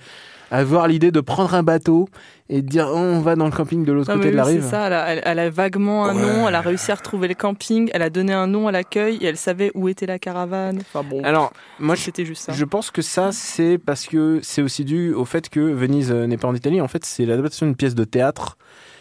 avoir 0.51 0.89
l'idée 0.89 1.11
de 1.11 1.21
prendre 1.21 1.55
un 1.55 1.63
bateau 1.63 2.09
et 2.49 2.63
de 2.63 2.67
dire, 2.69 2.89
oh, 2.91 2.97
on 2.97 3.21
va 3.21 3.37
dans 3.37 3.45
le 3.45 3.51
camping 3.51 3.85
de 3.85 3.93
l'autre 3.93 4.13
côté 4.13 4.27
mais 4.27 4.31
de 4.33 4.37
la 4.37 4.47
oui, 4.47 4.53
rive. 4.55 4.63
C'est 4.63 4.71
ça, 4.71 4.87
elle 4.87 4.93
a, 4.95 5.07
elle- 5.09 5.23
elle 5.25 5.39
a 5.39 5.51
vaguement 5.51 6.07
un 6.07 6.15
Ouais. 6.17 6.23
nom, 6.23 6.49
elle 6.49 6.55
a 6.55 6.61
réussi 6.63 6.91
à 6.91 6.95
retrouver 6.95 7.29
le 7.29 7.35
camping, 7.35 7.91
elle 7.93 8.01
a 8.03 8.09
donné 8.11 8.33
un 8.33 8.47
nom 8.47 8.69
à 8.69 8.73
l'accueil 8.73 9.17
et 9.21 9.27
elle 9.27 9.37
savait 9.37 9.71
où 9.75 9.89
était 9.89 10.07
la 10.07 10.19
caravane. 10.19 10.79
Enfin 10.81 11.03
bon, 11.09 11.23
Alors, 11.25 11.53
moi, 11.79 11.95
je, 11.95 12.03
c'était 12.03 12.25
juste 12.25 12.43
ça. 12.45 12.53
je 12.53 12.65
pense 12.65 12.91
que 12.91 13.03
ça, 13.03 13.31
c'est 13.33 13.77
parce 13.79 14.07
que 14.07 14.41
c'est 14.43 14.63
aussi 14.63 14.85
dû 14.85 15.13
au 15.13 15.25
fait 15.27 15.49
que 15.51 15.61
Venise 15.61 16.11
euh, 16.11 16.27
n'est 16.27 16.39
pas 16.39 16.49
en 16.49 16.55
Italie. 16.55 16.81
En 16.81 16.89
fait, 16.89 17.05
c'est 17.05 17.27
l'adaptation 17.27 17.67
d'une 17.67 17.77
pièce 17.77 17.95
de 17.95 18.05
théâtre. 18.05 18.57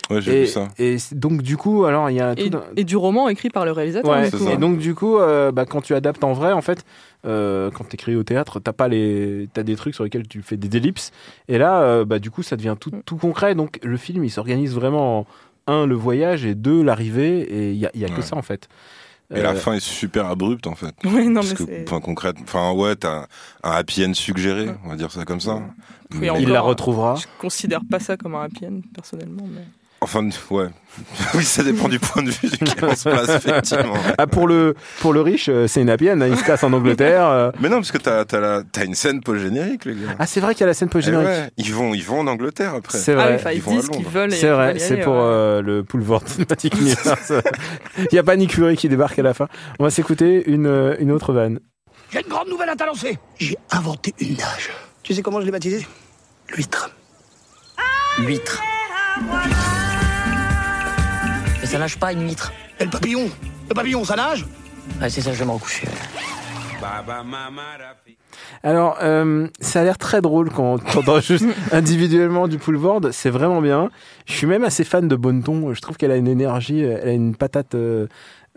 Ouais, 0.09 0.21
j'ai 0.21 0.37
Et, 0.37 0.41
vu 0.41 0.47
ça. 0.47 0.67
et 0.79 0.97
donc, 1.11 1.41
du 1.41 1.57
coup, 1.57 1.85
alors, 1.85 2.09
il 2.09 2.15
y 2.15 2.21
a 2.21 2.33
tout 2.35 2.49
Et, 2.75 2.83
du 2.83 2.95
roman 2.95 3.27
écrit 3.29 3.49
par 3.49 3.65
le 3.65 3.71
réalisateur. 3.71 4.09
Ouais, 4.11 4.29
et 4.53 4.57
donc 4.57 4.77
du 4.77 4.95
coup, 4.95 5.17
euh, 5.17 5.51
bah, 5.51 5.65
quand 5.65 5.81
tu 5.81 5.93
adaptes 5.95 6.23
en 6.23 6.33
vrai, 6.33 6.53
en 6.53 6.61
fait, 6.61 6.85
euh, 7.25 7.69
quand 7.71 7.83
t'écris 7.83 8.15
au 8.15 8.23
théâtre, 8.23 8.59
t'as 8.59 8.71
pas 8.73 8.87
les, 8.87 9.49
t'as 9.53 9.63
des 9.63 9.75
trucs 9.75 9.95
sur 9.95 10.03
lesquels 10.05 10.27
tu 10.27 10.41
fais 10.41 10.55
des 10.57 10.77
ellipses. 10.77 11.11
Et 11.49 11.57
là, 11.57 11.81
euh, 11.81 12.05
bah, 12.05 12.19
du 12.19 12.31
coup, 12.31 12.41
ça 12.43 12.55
devient 12.55 12.75
tout, 12.79 12.91
tout 13.05 13.17
concret. 13.17 13.53
Donc 13.55 13.79
le 13.83 13.97
film, 13.97 14.23
il 14.23 14.29
s'organise 14.29 14.73
vraiment 14.73 15.19
en 15.19 15.25
un 15.69 15.85
le 15.85 15.95
voyage 15.95 16.45
et 16.45 16.55
deux 16.55 16.81
l'arrivée. 16.83 17.41
Et 17.41 17.71
il 17.71 17.77
y 17.77 17.85
a, 17.85 17.91
il 17.93 17.99
y 17.99 18.05
a 18.05 18.07
que 18.07 18.15
Ouais. 18.15 18.21
ça 18.21 18.37
en 18.37 18.41
fait. 18.41 18.69
Et 19.35 19.41
la 19.41 19.55
fin 19.55 19.73
est 19.73 19.81
super 19.81 20.27
abrupte 20.27 20.67
en 20.67 20.75
fait. 20.75 20.95
Oui, 21.03 21.27
non, 21.27 21.41
Parce 21.41 21.59
mais 21.67 21.83
enfin, 21.85 21.99
concrète, 21.99 22.37
enfin, 22.43 22.71
ouais, 22.71 22.95
t'as 22.95 23.25
un 23.61 23.71
happy 23.71 24.05
end 24.05 24.13
suggéré, 24.13 24.69
on 24.85 24.89
va 24.89 24.95
dire 24.95 25.11
ça 25.11 25.25
comme 25.25 25.41
ça. 25.41 25.55
Oui, 26.13 26.19
Mais- 26.21 26.29
encore, 26.29 26.41
il 26.41 26.47
la 26.47 26.61
retrouvera. 26.61 27.15
Je 27.15 27.25
considère 27.37 27.81
pas 27.83 27.99
ça 27.99 28.15
comme 28.15 28.35
un 28.35 28.43
happy 28.43 28.65
end, 28.67 28.79
personnellement. 28.93 29.43
Mais... 29.53 29.63
Enfin, 29.99 30.29
ouais. 30.51 30.67
oui, 31.35 31.43
ça 31.43 31.63
dépend 31.63 31.87
du 31.87 31.99
point 31.99 32.23
de 32.23 32.29
vue 32.31 32.47
duquel 32.49 32.85
on 32.85 32.95
se 32.95 33.07
place, 33.09 33.29
effectivement. 33.29 33.93
Ah, 34.17 34.25
pour 34.27 34.47
le 34.47 34.75
pour 35.01 35.13
le 35.13 35.21
riche, 35.21 35.47
euh, 35.49 35.67
c'est 35.67 35.81
une 35.81 35.89
happy 35.89 36.09
end, 36.11 36.21
hein, 36.21 36.27
il 36.27 36.37
se 36.37 36.43
casse 36.43 36.63
en 36.63 36.73
Angleterre. 36.73 37.25
euh. 37.27 37.51
Mais 37.59 37.69
non, 37.69 37.77
parce 37.77 37.91
que 37.91 37.97
t'as, 37.99 38.25
t'as, 38.25 38.39
la, 38.39 38.63
t'as 38.63 38.85
une 38.85 38.95
scène 38.95 39.21
post-générique, 39.21 39.85
les 39.85 39.93
gars. 39.93 40.15
Ah, 40.19 40.25
c'est 40.25 40.39
vrai 40.39 40.53
qu'il 40.53 40.61
y 40.61 40.63
a 40.63 40.67
la 40.67 40.73
scène 40.73 40.87
Eh 40.91 40.93
post-générique. 40.93 41.27
ouais, 41.27 41.49
ils 41.57 41.73
vont, 41.73 41.93
ils 41.93 42.03
vont 42.03 42.19
en 42.21 42.27
Angleterre 42.27 42.73
après. 42.75 42.97
C'est 42.97 43.13
Ah 43.13 43.15
vrai. 43.25 43.35
enfin, 43.35 43.51
ils 43.51 43.57
ils, 43.57 43.61
vont 43.61 43.71
à 43.71 43.75
disent 43.75 43.89
qu'ils 43.89 43.97
Londres. 44.03 44.09
veulent. 44.13 44.31
C'est 44.31 44.49
vrai, 44.49 44.79
c'est 44.79 44.97
pour 44.97 45.13
ouais. 45.13 45.19
euh, 45.21 45.61
le 45.61 45.81
Boulevard 45.83 46.21
Cinematic 46.27 46.75
Universe. 46.79 47.33
Il 47.99 48.07
n'y 48.13 48.19
a 48.19 48.23
pas 48.23 48.35
Nick 48.35 48.53
Fury 48.53 48.75
qui 48.77 48.89
débarque 48.89 49.17
à 49.19 49.23
la 49.23 49.33
fin. 49.35 49.47
On 49.79 49.83
va 49.83 49.89
s'écouter 49.91 50.49
une, 50.49 50.95
une 50.99 51.11
autre 51.11 51.31
vanne. 51.33 51.59
J'ai 52.11 52.21
une 52.21 52.27
grande 52.29 52.49
nouvelle 52.49 52.69
à 52.69 52.75
t'annoncer. 52.75 53.17
J'ai 53.37 53.57
inventé 53.71 54.13
une 54.19 54.35
nage. 54.37 54.71
Tu 55.03 55.13
sais 55.13 55.21
comment 55.21 55.41
je 55.41 55.45
l'ai 55.45 55.51
baptisée? 55.51 55.85
L'huître. 56.55 56.89
L'huître. 58.19 58.61
Mais 61.67 61.73
ça 61.73 61.79
nage 61.79 61.97
pas 61.97 62.13
une 62.13 62.23
huître. 62.23 62.53
Et 62.79 62.85
le 62.85 62.89
papillon 62.89 63.29
Le 63.67 63.75
papillon, 63.75 64.05
ça 64.05 64.15
nage 64.15 64.45
Ouais, 65.01 65.09
c'est 65.09 65.19
ça, 65.19 65.33
je 65.33 65.39
vais 65.39 65.43
me 65.45 65.51
recoucher. 65.51 65.85
Alors, 68.63 68.97
euh, 69.01 69.47
ça 69.59 69.81
a 69.81 69.83
l'air 69.83 69.97
très 69.97 70.21
drôle 70.21 70.49
quand 70.49 70.63
on 70.95 70.97
entend 70.99 71.19
juste 71.21 71.45
individuellement 71.73 72.47
du 72.47 72.57
Poulvord. 72.57 73.01
C'est 73.11 73.29
vraiment 73.29 73.61
bien. 73.61 73.89
Je 74.25 74.33
suis 74.33 74.47
même 74.47 74.63
assez 74.63 74.85
fan 74.85 75.09
de 75.09 75.15
Bonneton. 75.17 75.73
Je 75.73 75.81
trouve 75.81 75.97
qu'elle 75.97 76.11
a 76.11 76.15
une 76.15 76.29
énergie, 76.29 76.79
elle 76.79 77.09
a 77.09 77.11
une 77.11 77.35
patate 77.35 77.75
euh, 77.75 78.07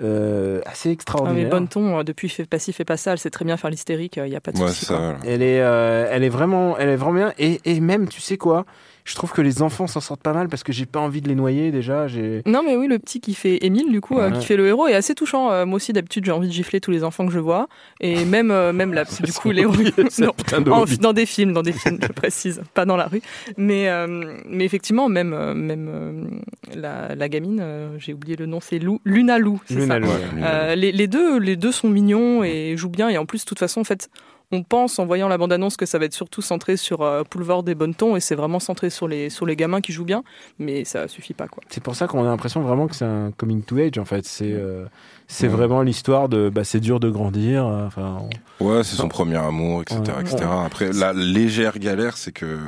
euh, 0.00 0.60
assez 0.66 0.82
Ah, 0.82 0.90
mais 0.90 0.92
extraordinaire. 0.92 1.50
Bonneton, 1.50 1.98
euh, 1.98 2.02
depuis 2.04 2.28
Fais 2.28 2.44
pas 2.44 2.60
ci, 2.60 2.72
fais 2.72 2.84
pas 2.84 2.96
ça, 2.96 3.10
elle 3.12 3.18
sait 3.18 3.30
très 3.30 3.44
bien 3.44 3.56
faire 3.56 3.70
l'hystérique, 3.70 4.18
il 4.18 4.30
n'y 4.30 4.36
a 4.36 4.40
pas 4.40 4.52
de 4.52 4.58
Ouais, 4.60 4.68
souci. 4.68 4.92
Elle 5.26 5.42
est, 5.42 5.60
euh, 5.60 6.06
elle 6.12 6.22
est 6.22 6.28
vraiment, 6.28 6.78
elle 6.78 6.90
est 6.90 6.96
vraiment 6.96 7.16
bien. 7.16 7.32
Et, 7.38 7.60
et 7.64 7.80
même, 7.80 8.08
tu 8.08 8.20
sais 8.20 8.36
quoi? 8.36 8.66
Je 9.04 9.14
trouve 9.14 9.32
que 9.32 9.40
les 9.42 9.62
enfants 9.62 9.86
s'en 9.86 10.00
sortent 10.00 10.22
pas 10.22 10.32
mal 10.32 10.48
parce 10.48 10.62
que 10.62 10.72
j'ai 10.72 10.86
pas 10.86 11.00
envie 11.00 11.20
de 11.20 11.28
les 11.28 11.34
noyer 11.34 11.70
déjà. 11.70 12.06
Non, 12.46 12.62
mais 12.64 12.76
oui, 12.76 12.86
le 12.86 12.98
petit 12.98 13.20
qui 13.20 13.34
fait 13.34 13.64
Émile, 13.64 13.90
du 13.90 14.00
coup, 14.00 14.18
euh, 14.18 14.30
qui 14.30 14.44
fait 14.46 14.56
le 14.56 14.66
héros, 14.66 14.86
est 14.88 14.94
assez 14.94 15.14
touchant. 15.14 15.50
Euh, 15.50 15.66
moi 15.66 15.76
aussi, 15.76 15.92
d'habitude, 15.92 16.24
j'ai 16.24 16.32
envie 16.32 16.48
de 16.48 16.52
gifler 16.52 16.80
tous 16.80 16.90
les 16.90 17.02
enfants 17.04 17.26
que 17.26 17.32
je 17.32 17.38
vois. 17.38 17.68
Et 18.00 18.24
même, 18.24 18.50
euh, 18.50 18.72
même 18.72 18.92
là, 18.92 19.04
du 19.04 19.32
coup, 19.32 19.52
de 19.52 19.64
hobby. 19.64 20.98
dans 20.98 21.12
des 21.12 21.26
films, 21.26 21.52
dans 21.52 21.62
des 21.62 21.72
films, 21.72 21.98
je 22.02 22.08
précise, 22.12 22.62
pas 22.74 22.84
dans 22.84 22.96
la 22.96 23.06
rue. 23.06 23.22
Mais, 23.56 23.88
euh, 23.88 24.36
mais 24.48 24.64
effectivement, 24.64 25.08
même, 25.08 25.30
même 25.54 26.40
la, 26.74 27.14
la 27.14 27.28
gamine, 27.28 27.62
j'ai 27.98 28.12
oublié 28.12 28.36
le 28.36 28.46
nom, 28.46 28.60
c'est 28.60 28.78
Lou, 28.78 29.00
Luna 29.04 29.38
Lou. 29.38 29.60
Luna 29.70 29.86
ça. 29.86 29.98
Lou, 29.98 30.06
Ouais, 30.10 30.42
ouais. 30.42 30.74
lui, 30.76 30.80
les, 30.80 30.92
les 30.92 31.06
deux, 31.06 31.38
les 31.38 31.56
deux 31.56 31.72
sont 31.72 31.88
mignons 31.88 32.42
et 32.44 32.74
jouent 32.76 32.88
bien. 32.88 33.08
Et 33.08 33.18
en 33.18 33.26
plus, 33.26 33.44
de 33.44 33.48
toute 33.48 33.58
façon, 33.58 33.80
en 33.80 33.84
fait, 33.84 34.08
on 34.52 34.62
pense 34.64 34.98
en 34.98 35.06
voyant 35.06 35.28
la 35.28 35.38
bande-annonce 35.38 35.76
que 35.76 35.86
ça 35.86 35.98
va 35.98 36.04
être 36.06 36.12
surtout 36.14 36.42
centré 36.42 36.76
sur 36.76 37.02
euh, 37.02 37.22
Poulvord 37.22 37.64
et 37.68 37.74
Bonneton, 37.74 38.16
et 38.16 38.20
c'est 38.20 38.34
vraiment 38.34 38.58
centré 38.60 38.90
sur 38.90 39.06
les 39.08 39.30
sur 39.30 39.46
les 39.46 39.54
gamins 39.56 39.80
qui 39.80 39.92
jouent 39.92 40.04
bien, 40.04 40.22
mais 40.58 40.84
ça 40.84 41.06
suffit 41.08 41.34
pas 41.34 41.46
quoi. 41.48 41.62
C'est 41.68 41.82
pour 41.82 41.94
ça 41.94 42.06
qu'on 42.08 42.22
a 42.22 42.26
l'impression 42.28 42.60
vraiment 42.62 42.88
que 42.88 42.96
c'est 42.96 43.04
un 43.04 43.30
coming 43.36 43.62
to 43.62 43.76
age 43.78 43.98
en 43.98 44.04
fait. 44.04 44.24
C'est 44.26 44.52
euh, 44.52 44.86
c'est 45.28 45.46
Ouais. 45.46 45.52
vraiment 45.54 45.82
l'histoire 45.82 46.28
de 46.28 46.48
bah, 46.50 46.64
c'est 46.64 46.80
dur 46.80 46.98
de 47.00 47.10
grandir. 47.10 47.64
euh, 47.66 47.86
Enfin, 47.86 48.18
on- 48.60 48.64
Ouais, 48.64 48.82
c'est 48.84 48.96
son 48.96 49.08
premier 49.08 49.36
amour, 49.36 49.82
etc., 49.82 50.00
Ouais. 50.16 50.22
etc. 50.22 50.36
Ouais. 50.40 50.64
Après, 50.66 50.92
la 50.92 51.12
légère 51.12 51.78
galère, 51.78 52.16
c'est 52.16 52.32
que 52.32 52.58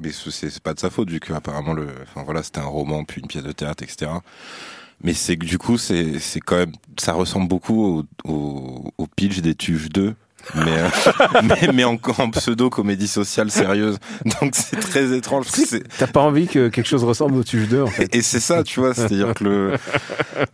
mais 0.00 0.10
ce- 0.12 0.30
c'est 0.30 0.50
c'est 0.50 0.62
pas 0.62 0.74
de 0.74 0.80
sa 0.80 0.90
faute 0.90 1.10
vu 1.10 1.20
que 1.20 1.32
apparemment 1.32 1.72
le, 1.74 1.86
enfin 2.02 2.22
voilà, 2.24 2.42
c'était 2.42 2.60
un 2.60 2.64
roman 2.66 3.04
puis 3.04 3.20
une 3.20 3.28
pièce 3.28 3.44
de 3.44 3.52
théâtre, 3.52 3.82
etc. 3.82 4.10
Mais 5.02 5.12
c'est 5.12 5.36
que 5.36 5.44
du 5.44 5.58
coup, 5.58 5.76
c'est 5.76 6.18
c'est 6.18 6.40
quand 6.40 6.56
même, 6.56 6.72
ça 6.98 7.12
ressemble 7.12 7.48
beaucoup 7.48 7.84
au, 7.84 8.30
au, 8.30 8.84
au 8.96 9.06
pitch 9.06 9.40
des 9.40 9.54
Tuches 9.54 9.90
2. 9.90 10.14
Mais, 10.54 10.78
euh, 10.78 10.88
mais, 11.42 11.72
mais 11.72 11.84
en, 11.84 11.98
en 12.18 12.30
pseudo 12.30 12.70
comédie 12.70 13.08
sociale 13.08 13.50
sérieuse. 13.50 13.98
Donc 14.40 14.52
c'est 14.54 14.78
très 14.80 15.16
étrange. 15.16 15.46
T'as 15.98 16.06
pas 16.06 16.20
envie 16.20 16.46
que 16.46 16.68
quelque 16.68 16.86
chose 16.86 17.04
ressemble 17.04 17.36
au 17.36 17.44
Tuche 17.44 17.68
2 17.68 17.82
en 17.82 17.86
fait. 17.88 18.14
et, 18.14 18.18
et 18.18 18.22
c'est 18.22 18.40
ça, 18.40 18.62
tu 18.62 18.80
vois, 18.80 18.94
c'est-à-dire 18.94 19.34
que 19.34 19.44
le, 19.44 19.72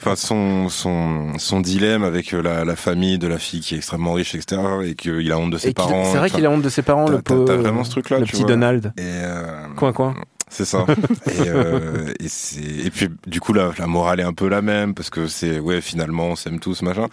enfin 0.01 0.17
son 0.17 0.69
son 0.69 1.39
son 1.39 1.61
dilemme 1.61 2.05
avec 2.05 2.33
euh, 2.35 2.43
la, 2.43 2.65
la 2.65 2.77
famille 2.77 3.19
de 3.19 3.27
la 3.27 3.39
fille 3.39 3.61
qui 3.61 3.75
est 3.75 3.79
extrêmement 3.79 4.13
riche, 4.15 4.35
etc. 4.35 4.61
Et 4.85 4.95
qu'il 4.95 5.31
a 5.33 5.39
honte 5.39 5.51
de 5.53 5.59
ses 5.59 5.69
Et 5.69 5.75
parents. 5.75 6.05
C'est 6.11 6.19
vrai 6.19 6.31
qu'il 6.31 6.45
a 6.47 6.51
honte 6.51 6.63
de 6.63 6.69
ses 6.69 6.83
parents, 6.83 7.09
le 7.09 7.21
pauvre. 7.23 7.45
t'as 7.45 7.57
vraiment 7.57 7.85
ce 7.85 7.91
truc-là, 7.91 8.19
Le 8.21 8.25
tu 8.27 8.33
petit 8.33 8.43
vois. 8.43 8.51
Donald. 8.51 8.93
Et 8.97 9.03
euh, 9.03 9.67
Coin 9.77 9.93
coin. 9.93 10.15
c'est 10.49 10.65
ça. 10.65 10.87
et, 11.27 11.49
euh, 11.49 12.13
et 12.21 12.91
puis 12.91 13.09
du 13.27 13.41
coup 13.41 13.53
la, 13.53 13.71
la 13.79 13.87
morale 13.87 14.21
est 14.21 14.25
un 14.25 14.33
peu 14.33 14.49
la 14.49 14.63
même 14.63 14.95
parce 14.95 15.11
que 15.11 15.27
c'est 15.27 15.59
ouais 15.59 15.81
finalement 15.81 16.29
on 16.29 16.37
s'aime 16.37 16.61
tous 16.61 16.83
machin. 16.83 17.07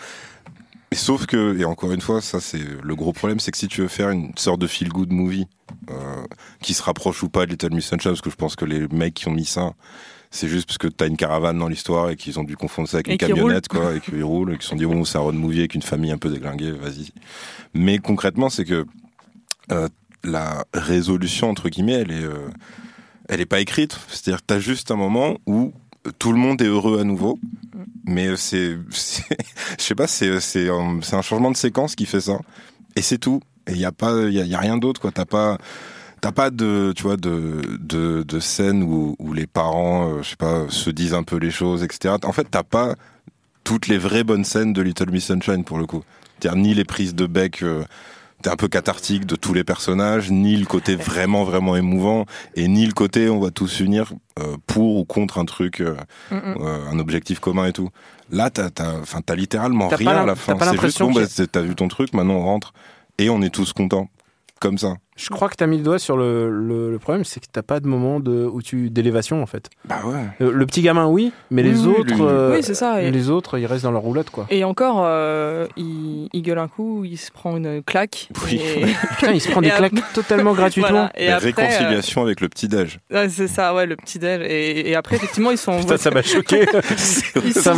Et 0.91 0.95
sauf 0.95 1.27
que 1.27 1.57
et 1.59 1.65
encore 1.65 1.91
une 1.91 2.01
fois 2.01 2.21
ça 2.21 2.39
c'est 2.39 2.63
le 2.81 2.95
gros 2.95 3.13
problème 3.13 3.39
c'est 3.39 3.51
que 3.51 3.57
si 3.57 3.67
tu 3.67 3.81
veux 3.81 3.87
faire 3.87 4.09
une 4.09 4.31
sorte 4.35 4.59
de 4.59 4.65
feel 4.65 4.89
good 4.89 5.11
movie 5.11 5.47
euh, 5.91 6.23
qui 6.61 6.73
se 6.73 6.81
rapproche 6.81 7.21
ou 7.21 7.29
pas 7.29 7.45
de 7.45 7.51
Little 7.51 7.73
Miss 7.73 7.85
Sunshine 7.85 8.11
parce 8.11 8.21
que 8.21 8.31
je 8.31 8.35
pense 8.35 8.55
que 8.55 8.65
les 8.65 8.87
mecs 8.87 9.13
qui 9.13 9.27
ont 9.27 9.31
mis 9.31 9.45
ça 9.45 9.73
c'est 10.31 10.47
juste 10.47 10.67
parce 10.67 10.79
que 10.79 10.87
t'as 10.87 11.07
une 11.07 11.17
caravane 11.17 11.59
dans 11.59 11.67
l'histoire 11.67 12.09
et 12.09 12.15
qu'ils 12.15 12.39
ont 12.39 12.43
dû 12.43 12.57
confondre 12.57 12.89
ça 12.89 12.97
avec 12.97 13.07
Et 13.07 13.11
une 13.11 13.17
camionnette 13.17 13.67
quoi 13.67 13.95
et 13.95 13.99
qu'ils 13.99 14.23
roulent 14.23 14.51
et 14.51 14.53
qu'ils 14.55 14.63
se 14.63 14.69
sont 14.69 14.75
dit 14.75 14.85
bon 14.85 15.05
c'est 15.05 15.19
un 15.19 15.21
road 15.21 15.35
movie 15.35 15.59
avec 15.59 15.75
une 15.75 15.83
famille 15.83 16.11
un 16.11 16.17
peu 16.17 16.29
déglinguée 16.29 16.71
vas-y. 16.71 17.11
Mais 17.75 17.99
concrètement 17.99 18.49
c'est 18.49 18.65
que 18.65 18.85
euh, 19.71 19.87
la 20.23 20.65
résolution 20.73 21.51
entre 21.51 21.69
guillemets 21.69 22.01
elle 22.01 22.11
est 22.11 22.23
euh, 22.23 22.49
elle 23.27 23.41
est 23.41 23.45
pas 23.45 23.59
écrite 23.59 23.95
c'est-à-dire 24.07 24.41
que 24.41 24.47
t'as 24.47 24.59
juste 24.59 24.89
un 24.89 24.95
moment 24.95 25.37
où 25.45 25.71
tout 26.17 26.31
le 26.31 26.37
monde 26.37 26.61
est 26.61 26.67
heureux 26.67 26.99
à 26.99 27.03
nouveau. 27.03 27.39
Mais 28.05 28.35
c'est 28.37 28.77
c'est- 28.89 29.23
je 29.77 29.83
sais 29.83 29.95
pas 29.95 30.07
c'est 30.07 30.39
c'est 30.39 30.69
un, 30.69 30.99
c'est 31.01 31.15
un 31.15 31.21
changement 31.21 31.51
de 31.51 31.57
séquence 31.57 31.95
qui 31.95 32.05
fait 32.05 32.21
ça. 32.21 32.39
Et 32.95 33.01
c'est 33.01 33.17
tout. 33.17 33.41
Et 33.67 33.71
il 33.73 33.79
y 33.79 33.85
a 33.85 33.91
pas 33.91 34.13
il 34.27 34.33
y 34.33 34.41
a, 34.41 34.45
y 34.45 34.55
a 34.55 34.59
rien 34.59 34.77
d'autre 34.77 35.01
quoi. 35.01 35.11
T'as 35.11 35.25
pas 35.25 35.57
T'as 36.21 36.33
pas 36.33 36.49
de, 36.49 36.91
tu 36.97 37.03
vois, 37.03 37.15
de, 37.15 37.61
de, 37.79 38.23
de 38.27 38.39
scène 38.41 38.83
où, 38.83 39.15
où 39.19 39.31
les 39.31 39.47
parents, 39.47 40.09
euh, 40.17 40.21
je 40.21 40.31
sais 40.31 40.35
pas, 40.35 40.65
se 40.67 40.89
disent 40.89 41.13
un 41.13 41.23
peu 41.23 41.37
les 41.37 41.49
choses, 41.49 41.81
etc. 41.81 42.15
En 42.25 42.33
fait, 42.33 42.45
t'as 42.51 42.63
pas 42.63 42.95
toutes 43.63 43.87
les 43.87 43.97
vraies 43.97 44.25
bonnes 44.25 44.43
scènes 44.43 44.73
de 44.73 44.81
Little 44.81 45.11
Miss 45.11 45.27
Sunshine 45.27 45.63
pour 45.63 45.77
le 45.77 45.85
coup. 45.85 46.03
C'est-à-dire 46.37 46.61
ni 46.61 46.73
les 46.73 46.83
prises 46.83 47.15
de 47.15 47.25
bec 47.25 47.63
euh, 47.63 47.85
un 48.45 48.55
peu 48.55 48.67
cathartique 48.67 49.25
de 49.25 49.35
tous 49.35 49.53
les 49.53 49.63
personnages, 49.63 50.31
ni 50.31 50.55
le 50.55 50.65
côté 50.65 50.95
vraiment 50.95 51.43
vraiment 51.43 51.75
émouvant, 51.75 52.25
et 52.55 52.67
ni 52.67 52.85
le 52.85 52.93
côté 52.93 53.29
on 53.29 53.39
va 53.39 53.51
tous 53.51 53.67
s'unir 53.67 54.13
euh, 54.39 54.55
pour 54.67 54.97
ou 54.97 55.05
contre 55.05 55.37
un 55.39 55.45
truc, 55.45 55.81
euh, 55.81 55.95
Mm, 56.31 56.35
mm. 56.35 56.55
euh, 56.61 56.89
un 56.91 56.99
objectif 56.99 57.39
commun 57.39 57.65
et 57.65 57.73
tout. 57.73 57.89
Là, 58.31 58.49
t'as, 58.49 58.69
t'as, 58.69 58.99
enfin, 58.99 59.21
t'as 59.25 59.35
littéralement 59.35 59.87
rien 59.87 60.11
à 60.11 60.25
la 60.25 60.35
fin. 60.35 60.55
C'est 60.59 60.79
juste 60.81 60.99
bon, 60.99 61.11
bah, 61.11 61.21
t'as 61.51 61.61
vu 61.61 61.75
ton 61.75 61.87
truc, 61.87 62.13
maintenant 62.13 62.35
on 62.35 62.43
rentre 62.43 62.73
et 63.17 63.29
on 63.29 63.41
est 63.41 63.49
tous 63.49 63.73
contents, 63.73 64.09
comme 64.59 64.77
ça. 64.77 64.93
Je 65.15 65.27
crois 65.29 65.49
que 65.49 65.55
t'as 65.55 65.67
mis 65.67 65.77
le 65.77 65.83
doigt 65.83 65.99
sur 65.99 66.15
le, 66.15 66.49
le, 66.49 66.91
le 66.91 66.97
problème, 66.99 67.25
c'est 67.25 67.41
que 67.41 67.45
t'as 67.51 67.61
pas 67.61 67.81
de 67.81 67.87
moment 67.87 68.21
de, 68.21 68.45
où 68.45 68.61
tu 68.61 68.89
d'élévation 68.89 69.43
en 69.43 69.45
fait. 69.45 69.69
Bah 69.83 69.99
ouais. 70.05 70.23
Le, 70.39 70.51
le 70.53 70.65
petit 70.65 70.81
gamin, 70.81 71.07
oui, 71.07 71.33
mais 71.51 71.61
Oui, 71.61 71.69
les 71.71 71.79
oui, 71.81 71.87
autres, 71.87 72.13
lui- 72.15 72.21
euh, 72.21 72.55
Oui, 72.55 72.63
c'est 72.63 72.73
ça, 72.73 73.01
et- 73.01 73.11
les 73.11 73.29
autres, 73.29 73.57
ils 73.57 73.65
restent 73.65 73.83
dans 73.83 73.91
leur 73.91 74.01
roulotte 74.01 74.29
quoi. 74.29 74.45
Et 74.49 74.63
encore, 74.63 75.01
euh, 75.03 75.67
il, 75.75 76.29
il 76.31 76.41
gueule 76.41 76.59
un 76.59 76.69
coup, 76.69 77.03
il 77.03 77.17
se 77.17 77.31
prend 77.31 77.57
une 77.57 77.83
claque. 77.83 78.29
Oui. 78.45 78.61
et- 78.63 78.85
Putain, 79.17 79.31
il 79.33 79.41
se 79.41 79.51
prend 79.51 79.61
des 79.61 79.69
après- 79.71 79.89
claques 79.89 80.13
totalement 80.13 80.53
gratuitement. 80.59 80.89
Voilà, 80.89 81.11
Et 81.19 81.27
La 81.27 81.35
après, 81.35 81.47
réconciliation 81.51 82.21
avec 82.21 82.39
le 82.39 82.47
petit 82.47 82.69
déj. 82.69 82.99
euh, 83.11 83.23
ouais, 83.23 83.29
c'est 83.29 83.47
ça, 83.49 83.73
ouais, 83.75 83.85
le 83.87 83.97
petit 83.97 84.19
déj. 84.19 84.41
Et, 84.43 84.89
et 84.89 84.95
après, 84.95 85.17
effectivement, 85.17 85.51
ils 85.51 85.57
sont 85.57 85.73
en 85.73 85.79
Putain, 85.79 85.97
ça 85.97 86.11
m'a 86.11 86.21
choqué. 86.21 86.65
Ils 87.45 87.53
sont, 87.53 87.73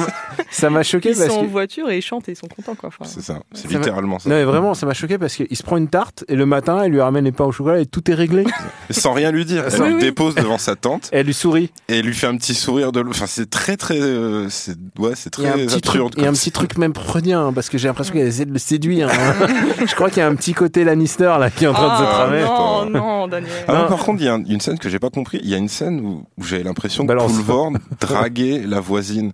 ça 0.51 0.69
m'a 0.69 0.83
choqué 0.83 1.09
ils 1.11 1.17
parce 1.17 1.29
sont 1.29 1.39
en 1.39 1.43
que. 1.43 1.47
voiture 1.49 1.89
et 1.89 1.97
ils 1.97 2.01
chantent 2.01 2.29
et 2.29 2.33
ils 2.33 2.35
sont 2.35 2.47
contents, 2.47 2.75
quoi. 2.75 2.89
Enfin, 2.89 3.05
C'est 3.11 3.21
ça, 3.21 3.39
c'est 3.53 3.69
Ça 3.71 3.77
littéralement 3.77 4.19
ça. 4.19 4.29
Non 4.29 4.35
mais 4.35 4.43
vraiment, 4.43 4.73
ça 4.73 4.85
m'a 4.85 4.93
choqué 4.93 5.17
parce 5.17 5.35
qu'il 5.35 5.55
se 5.55 5.63
prend 5.63 5.77
une 5.77 5.87
tarte 5.87 6.23
et 6.27 6.35
le 6.35 6.45
matin, 6.45 6.81
elle 6.83 6.91
lui 6.91 7.01
ramène 7.01 7.23
les 7.25 7.31
pains 7.31 7.45
au 7.45 7.51
chocolat 7.51 7.79
et 7.79 7.85
tout 7.85 8.09
est 8.11 8.13
réglé. 8.13 8.43
Sans 8.89 9.13
rien 9.13 9.31
lui 9.31 9.45
dire. 9.45 9.63
Elle 9.65 9.71
Sans- 9.71 9.83
lui 9.85 9.89
Oui, 9.93 9.95
oui. 9.95 10.01
dépose 10.01 10.35
devant 10.35 10.57
sa 10.57 10.75
tante 10.75 11.09
Et 11.13 11.17
elle 11.17 11.25
lui 11.25 11.33
sourit. 11.33 11.71
et 11.89 11.99
elle 11.99 12.05
lui 12.05 12.13
fait 12.13 12.27
un 12.27 12.35
petit 12.37 12.53
sourire 12.53 12.91
de. 12.91 13.03
Enfin, 13.07 13.25
c'est 13.27 13.49
très 13.49 13.77
très. 13.77 13.99
euh, 13.99 14.47
c'est 14.49 14.75
ouais, 14.99 15.13
c'est 15.15 15.35
Il 15.37 15.43
y 15.43 15.47
a 15.47 15.51
très 15.53 15.61
un 15.61 15.65
petit 15.65 15.81
truc, 15.81 15.85
absurde. 16.01 16.13
il 16.17 16.23
y 16.23 16.25
a 16.25 16.29
un 16.29 16.33
petit 16.33 16.51
truc 16.51 16.77
même 16.77 16.93
freudien 16.93 17.47
hein, 17.47 17.53
parce 17.53 17.69
que 17.69 17.77
j'ai 17.77 17.87
l'impression 17.87 18.13
qu'elle 18.13 18.27
essaie 18.27 18.45
de 18.45 18.53
le 18.53 18.59
séduire. 18.59 19.09
hein. 19.09 19.47
Je 19.87 19.95
crois 19.95 20.09
qu'il 20.09 20.19
y 20.19 20.21
a 20.21 20.27
un 20.27 20.35
petit 20.35 20.53
côté 20.53 20.83
Lannister 20.83 21.33
là 21.39 21.49
qui 21.49 21.63
est 21.63 21.67
en 21.67 21.73
train 21.73 21.93
de 21.93 22.03
se 22.03 22.09
Ah, 22.09 22.13
tramer. 22.13 22.41
non, 22.41 22.89
non, 22.89 23.27
Daniel. 23.27 23.51
Ah 23.67 23.73
non, 23.73 23.87
par 23.87 23.99
contre, 24.03 24.21
il 24.21 24.25
y 24.25 24.29
a 24.29 24.33
un- 24.33 24.43
une 24.43 24.59
scène 24.59 24.77
que 24.77 24.89
j'ai 24.89 24.99
pas 24.99 25.09
compris. 25.09 25.39
Il 25.43 25.49
y 25.49 25.53
a 25.53 25.57
une 25.57 25.69
scène 25.69 25.99
où, 26.01 26.23
où 26.37 26.43
j'avais 26.43 26.63
l'impression 26.63 27.03
que 27.03 27.07
Balance. 27.07 27.31
Poulvord 27.31 27.71
draguait 27.99 28.63
la 28.65 28.79
voisine. 28.79 29.31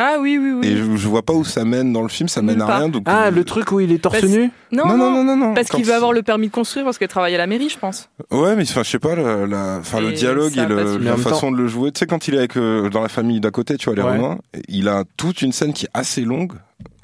Ah 0.00 0.18
oui, 0.20 0.38
oui, 0.40 0.52
oui. 0.52 0.66
Et 0.66 0.76
je, 0.76 0.84
je 0.96 1.08
vois 1.08 1.22
pas 1.22 1.32
où 1.32 1.44
ça 1.44 1.64
mène 1.64 1.92
dans 1.92 2.02
le 2.02 2.08
film. 2.08 2.28
Ça 2.28 2.40
mène 2.40 2.54
Nulle 2.54 2.62
à 2.62 2.66
part. 2.66 2.78
rien. 2.78 2.88
Donc, 2.88 3.02
Ah, 3.06 3.30
le 3.32 3.42
truc 3.42 3.72
où 3.72 3.80
il 3.80 3.90
est 3.90 3.98
torse 3.98 4.20
Parce- 4.20 4.32
nu 4.32 4.48
Non, 4.70 4.86
non, 4.86 4.96
non, 4.96 5.10
non, 5.10 5.24
non, 5.24 5.36
non. 5.36 5.54
Parce 5.54 5.68
Quand 5.70 5.78
qu'il 5.78 5.86
veut 5.86 5.92
avoir 5.94 6.12
le 6.12 6.22
permis 6.22 6.46
de 6.46 6.52
construire 6.52 6.84
parce 6.84 6.98
qu'elle 6.98 7.08
travaille 7.08 7.34
à 7.34 7.38
la 7.38 7.48
mairie, 7.48 7.68
je 7.68 7.78
pense. 7.78 8.08
Ouais, 8.30 8.54
mais 8.54 8.62
enfin, 8.62 8.84
je 8.84 8.90
sais 8.90 8.98
pas, 9.00 9.16
la, 9.16 9.44
la- 9.46 9.78
enfin, 9.80 10.00
le 10.00 10.10
Et 10.10 10.12
dialogue 10.12 10.52
ça 10.54 10.60
et 10.62 10.64
a 10.64 10.68
le- 10.68 10.76
pas 10.76 10.86
suffi. 10.86 10.98
Mais 11.00 11.08
en 11.08 11.10
la 11.10 11.16
même 11.16 11.24
façon 11.24 11.50
de 11.50 11.56
le 11.56 11.66
jouer. 11.66 11.90
Tu 11.90 11.98
sais, 11.98 12.06
quand 12.06 12.28
il 12.28 12.34
est 12.34 12.38
avec, 12.38 12.56
euh, 12.56 12.88
dans 12.88 13.02
la 13.02 13.08
famille 13.08 13.40
d'à 13.40 13.50
côté, 13.50 13.76
tu 13.76 13.86
vois, 13.86 13.96
les 13.96 14.02
Ouais. 14.02 14.16
Romains, 14.16 14.38
il 14.68 14.86
a 14.88 15.02
toute 15.16 15.42
une 15.42 15.50
scène 15.52 15.72
qui 15.72 15.86
est 15.86 15.90
assez 15.94 16.20
longue 16.20 16.52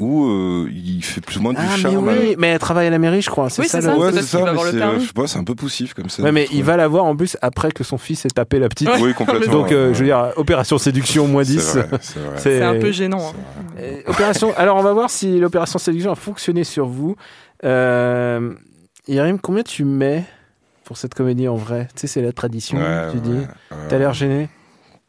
où 0.00 0.26
euh, 0.26 0.68
il 0.72 1.02
fait 1.04 1.20
plus 1.20 1.38
ou 1.38 1.42
moins 1.42 1.52
du 1.52 1.58
Ah 1.60 1.66
mais 1.76 1.82
charme. 1.82 2.08
oui, 2.08 2.34
mais 2.38 2.48
elle 2.48 2.58
travaille 2.58 2.86
à 2.86 2.90
la 2.90 2.98
mairie, 2.98 3.22
je 3.22 3.30
crois. 3.30 3.50
C'est 3.50 3.62
Oui, 3.62 3.68
ça 3.68 3.80
c'est 3.80 3.86
le. 3.88 3.92
ça. 3.94 3.98
Ouais, 3.98 4.12
c'est 4.12 4.22
ça, 4.22 4.38
mais 4.52 4.58
c'est, 4.58 4.76
euh, 4.76 4.78
permis. 4.78 5.00
je 5.00 5.06
sais 5.06 5.12
pas, 5.12 5.26
c'est 5.26 5.38
un 5.38 5.44
peu 5.44 5.54
poussif 5.54 5.94
comme 5.94 6.08
ça. 6.08 6.22
Ouais, 6.22 6.32
mais 6.32 6.46
il 6.52 6.62
va 6.62 6.76
la 6.76 6.86
voir 6.88 7.04
en 7.04 7.16
plus 7.16 7.36
après 7.42 7.70
que 7.72 7.82
son 7.84 7.98
fils 7.98 8.24
ait 8.24 8.28
tapé 8.28 8.58
la 8.58 8.68
petite. 8.68 8.88
Oui, 9.00 9.14
complètement. 9.14 9.52
Donc, 9.52 9.72
euh, 9.72 9.88
ouais. 9.88 9.94
je 9.94 9.98
veux 10.00 10.04
dire, 10.06 10.32
opération 10.36 10.78
séduction 10.78 11.26
moins 11.26 11.42
10. 11.42 11.78
C'est 12.36 12.62
un 12.62 12.78
peu 12.78 12.92
gênant. 12.92 13.30
hein. 13.30 13.32
Euh, 13.80 14.00
opération. 14.06 14.52
Alors, 14.56 14.76
on 14.76 14.82
va 14.82 14.92
voir 14.92 15.10
si 15.10 15.38
l'opération 15.38 15.78
séduction 15.78 16.12
a 16.12 16.16
fonctionné 16.16 16.64
sur 16.64 16.86
vous. 16.86 17.16
Euh... 17.64 18.52
Yerim, 19.08 19.38
combien 19.38 19.62
tu 19.62 19.84
mets 19.84 20.24
pour 20.84 20.96
cette 20.98 21.14
comédie 21.14 21.46
en 21.48 21.56
vrai? 21.56 21.88
Tu 21.94 22.02
sais, 22.02 22.06
c'est 22.06 22.22
la 22.22 22.32
tradition, 22.32 22.78
Ouais, 22.78 23.10
tu 23.10 23.16
ouais, 23.18 23.22
dis. 23.22 23.46
T'as 23.88 23.98
l'air 23.98 24.12
gêné? 24.14 24.48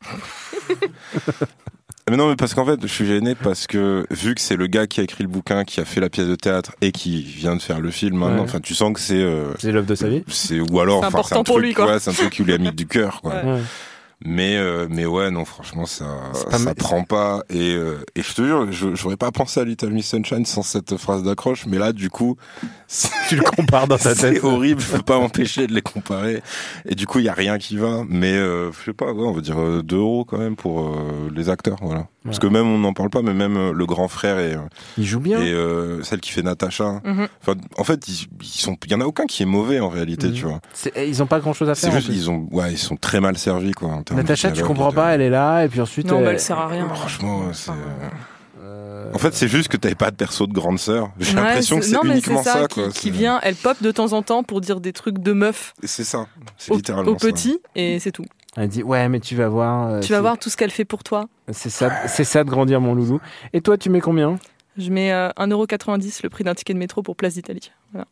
Mais 2.10 2.18
non, 2.18 2.30
mais 2.30 2.36
parce 2.36 2.54
qu'en 2.54 2.66
fait, 2.66 2.80
je 2.84 2.88
suis 2.88 3.08
gêné 3.08 3.34
parce 3.34 3.66
que 3.66 4.06
vu 4.12 4.36
que 4.36 4.42
c'est 4.42 4.56
le 4.56 4.68
gars 4.68 4.86
qui 4.86 5.00
a 5.00 5.04
écrit 5.04 5.24
le 5.24 5.30
bouquin, 5.30 5.64
qui 5.64 5.80
a 5.82 5.86
fait 5.86 6.00
la 6.00 6.08
pièce 6.10 6.28
de 6.28 6.36
théâtre 6.36 6.74
et 6.82 6.92
qui 6.92 7.24
vient 7.24 7.56
de 7.56 7.62
faire 7.64 7.80
le 7.80 7.90
film 7.90 8.18
maintenant, 8.18 8.36
Ouais. 8.36 8.42
enfin, 8.44 8.60
tu 8.60 8.76
sens 8.76 8.94
que 8.94 9.00
c'est, 9.00 9.16
euh, 9.20 9.46
C'est 9.58 9.72
l'œuvre 9.72 9.88
de 9.88 9.96
sa 9.96 10.08
vie. 10.08 10.24
c'est 10.28 10.60
ou 10.60 10.80
alors, 10.80 11.00
C'est 11.02 11.08
enfin, 11.08 11.24
c'est 11.24 11.34
important 11.34 11.40
un 11.40 11.44
pour 11.44 11.56
truc, 11.56 11.66
lui, 11.66 11.74
quoi. 11.74 11.88
ouais, 11.88 12.00
c'est 12.00 12.12
un 12.12 12.14
truc 12.14 12.30
qui 12.32 12.44
lui 12.44 12.54
a 12.54 12.60
mis 12.60 12.72
du 12.72 12.86
cœur, 12.86 13.22
quoi. 13.22 13.34
Ouais. 13.44 13.60
Mais 14.24 14.56
euh, 14.56 14.88
mais 14.90 15.06
ouais, 15.06 15.30
non, 15.30 15.44
franchement, 15.46 15.86
ça, 15.86 16.06
pas 16.50 16.58
ça 16.58 16.74
prend 16.74 17.04
pas. 17.04 17.44
Et 17.50 17.76
euh, 17.76 17.98
et 18.16 18.22
je 18.24 18.34
te 18.34 18.42
jure, 18.44 18.72
je- 18.72 18.96
j'aurais 18.96 19.18
pas 19.18 19.32
pensé 19.32 19.60
à 19.60 19.66
Little 19.66 19.90
Miss 19.90 20.08
Sunshine 20.08 20.46
sans 20.46 20.64
cette 20.64 20.96
phrase 20.98 21.22
d'accroche, 21.24 21.66
mais 21.68 21.78
là, 21.78 21.92
du 21.92 22.10
coup, 22.10 22.38
Tu 23.30 23.36
le 23.36 23.42
compares 23.44 23.88
dans 23.88 23.98
ta 23.98 24.16
tête. 24.16 24.36
c'est 24.36 24.44
horrible. 24.44 24.82
Je 24.82 24.92
peux 24.94 25.02
pas 25.02 25.20
m'empêcher 25.20 25.68
de 25.68 25.74
les 25.74 25.82
comparer. 25.82 26.42
Et 26.88 26.96
du 26.96 27.06
coup, 27.08 27.20
il 27.20 27.26
y 27.26 27.30
a 27.30 27.34
rien 27.34 27.58
qui 27.58 27.76
va. 27.78 28.04
Mais 28.08 28.34
euh, 28.34 28.72
je 28.72 28.86
sais 28.86 28.94
pas, 28.94 29.12
ouais, 29.12 29.24
on 29.28 29.34
va 29.34 29.42
dire 29.42 29.84
2 29.84 29.98
euros 29.98 30.24
quand 30.26 30.38
même 30.38 30.56
pour 30.56 30.80
euh, 30.96 31.30
les 31.36 31.50
acteurs, 31.50 31.78
voilà. 31.82 32.08
Parce 32.26 32.40
que 32.40 32.48
même 32.48 32.68
on 32.68 32.80
n'en 32.80 32.94
parle 32.94 33.10
pas, 33.10 33.22
mais 33.22 33.34
même 33.34 33.56
euh, 33.56 33.72
le 33.72 33.86
grand 33.86 34.08
frère 34.08 34.40
et, 34.40 34.58
Il 34.98 35.06
joue 35.06 35.20
bien. 35.20 35.40
et 35.42 35.52
euh, 35.54 36.02
celle 36.04 36.20
qui 36.20 36.32
fait 36.32 36.42
Natacha. 36.42 37.02
Mhm. 37.04 37.28
En 37.78 37.84
fait, 37.84 38.08
ils, 38.08 38.28
ils 38.42 38.46
sont, 38.48 38.76
il 38.86 38.92
y 38.92 38.96
en 38.96 39.02
a 39.02 39.06
aucun 39.06 39.26
qui 39.26 39.44
est 39.44 39.46
mauvais 39.46 39.80
en 39.80 39.90
réalité, 39.90 40.28
Mhm. 40.28 40.34
tu 40.34 40.44
vois. 40.46 40.60
Eh, 40.96 41.08
Ils 41.08 41.22
ont 41.22 41.28
pas 41.28 41.40
grand 41.40 41.54
chose 41.54 41.70
à 41.70 41.76
faire. 41.76 41.92
juste, 41.92 42.10
ils 42.10 42.30
ont, 42.30 42.48
ouais, 42.52 42.72
ils 42.74 42.78
sont 42.78 42.96
très 42.98 43.20
mal 43.22 43.38
servis, 43.38 43.72
quoi. 43.74 43.90
en 43.90 44.04
Natacha, 44.16 44.52
tu 44.52 44.64
comprends 44.64 44.92
pas, 44.92 45.14
elle 45.14 45.22
est 45.22 45.30
là, 45.30 45.64
et 45.66 45.70
puis 45.70 45.82
ensuite. 45.82 46.08
Non, 46.08 46.20
euh, 46.20 46.26
mais 46.26 46.32
elle 46.32 46.40
sert 46.40 46.58
à 46.60 46.68
rien. 46.68 46.88
Franchement, 46.90 47.44
c'est. 47.54 47.72
euh, 48.62 49.12
En 49.14 49.18
fait, 49.18 49.34
c'est 49.34 49.48
juste 49.48 49.68
que 49.70 49.78
t'avais 49.78 49.96
pas 49.96 50.12
de 50.12 50.16
perso 50.16 50.48
de 50.48 50.54
grande 50.54 50.80
sœur. 50.80 51.12
J'ai 51.20 51.36
Ouais, 51.36 51.42
l'impression 51.44 51.80
que 51.80 51.86
c'est- 51.86 51.96
uniquement 52.04 52.38
c'est 52.44 52.50
ça, 52.50 52.62
ça, 52.62 52.68
quoi. 52.68 52.88
qui, 52.88 52.94
qui 52.94 53.00
C'est- 53.02 53.10
vient, 53.12 53.40
elle 53.44 53.56
pop 53.56 53.78
de 53.82 53.92
temps 53.92 54.14
en 54.14 54.22
temps 54.24 54.44
pour 54.44 54.62
dire 54.62 54.80
des 54.80 54.94
trucs 54.94 55.20
de 55.20 55.32
meuf 55.34 55.74
C'est 55.84 56.04
ça. 56.04 56.26
C'est 56.58 56.72
au, 56.72 56.78
littéralement 56.78 57.12
au 57.12 57.20
ça. 57.20 57.28
petit 57.28 57.60
et 57.76 58.00
c'est 58.00 58.12
tout. 58.12 58.26
Elle 58.58 58.70
dit 58.70 58.84
Ouais, 58.84 59.10
mais 59.10 59.20
tu 59.20 59.36
vas 59.36 59.50
voir. 59.50 59.88
euh, 59.88 60.00
Tu 60.00 60.12
vas 60.14 60.22
voir 60.22 60.38
tout 60.38 60.50
ce 60.50 60.58
qu'elle 60.58 60.72
fait 60.72 60.86
pour 60.86 61.04
toi. 61.04 61.26
C'est 61.52 61.70
ça, 61.70 61.90
c'est 62.08 62.24
ça 62.24 62.44
de 62.44 62.50
grandir, 62.50 62.80
mon 62.82 62.96
loulou. 62.96 63.20
Et 63.54 63.62
toi, 63.62 63.78
tu 63.78 63.90
mets 63.90 64.02
combien? 64.02 64.38
Je 64.78 64.90
mets 64.92 65.12
euh, 65.14 65.30
1,90€ 65.38 66.20
le 66.24 66.30
prix 66.30 66.44
d'un 66.44 66.54
ticket 66.54 66.74
de 66.74 66.80
métro 66.80 67.02
pour 67.02 67.16
Place 67.16 67.34
d'Italie. 67.34 67.72
Voilà. 67.92 68.08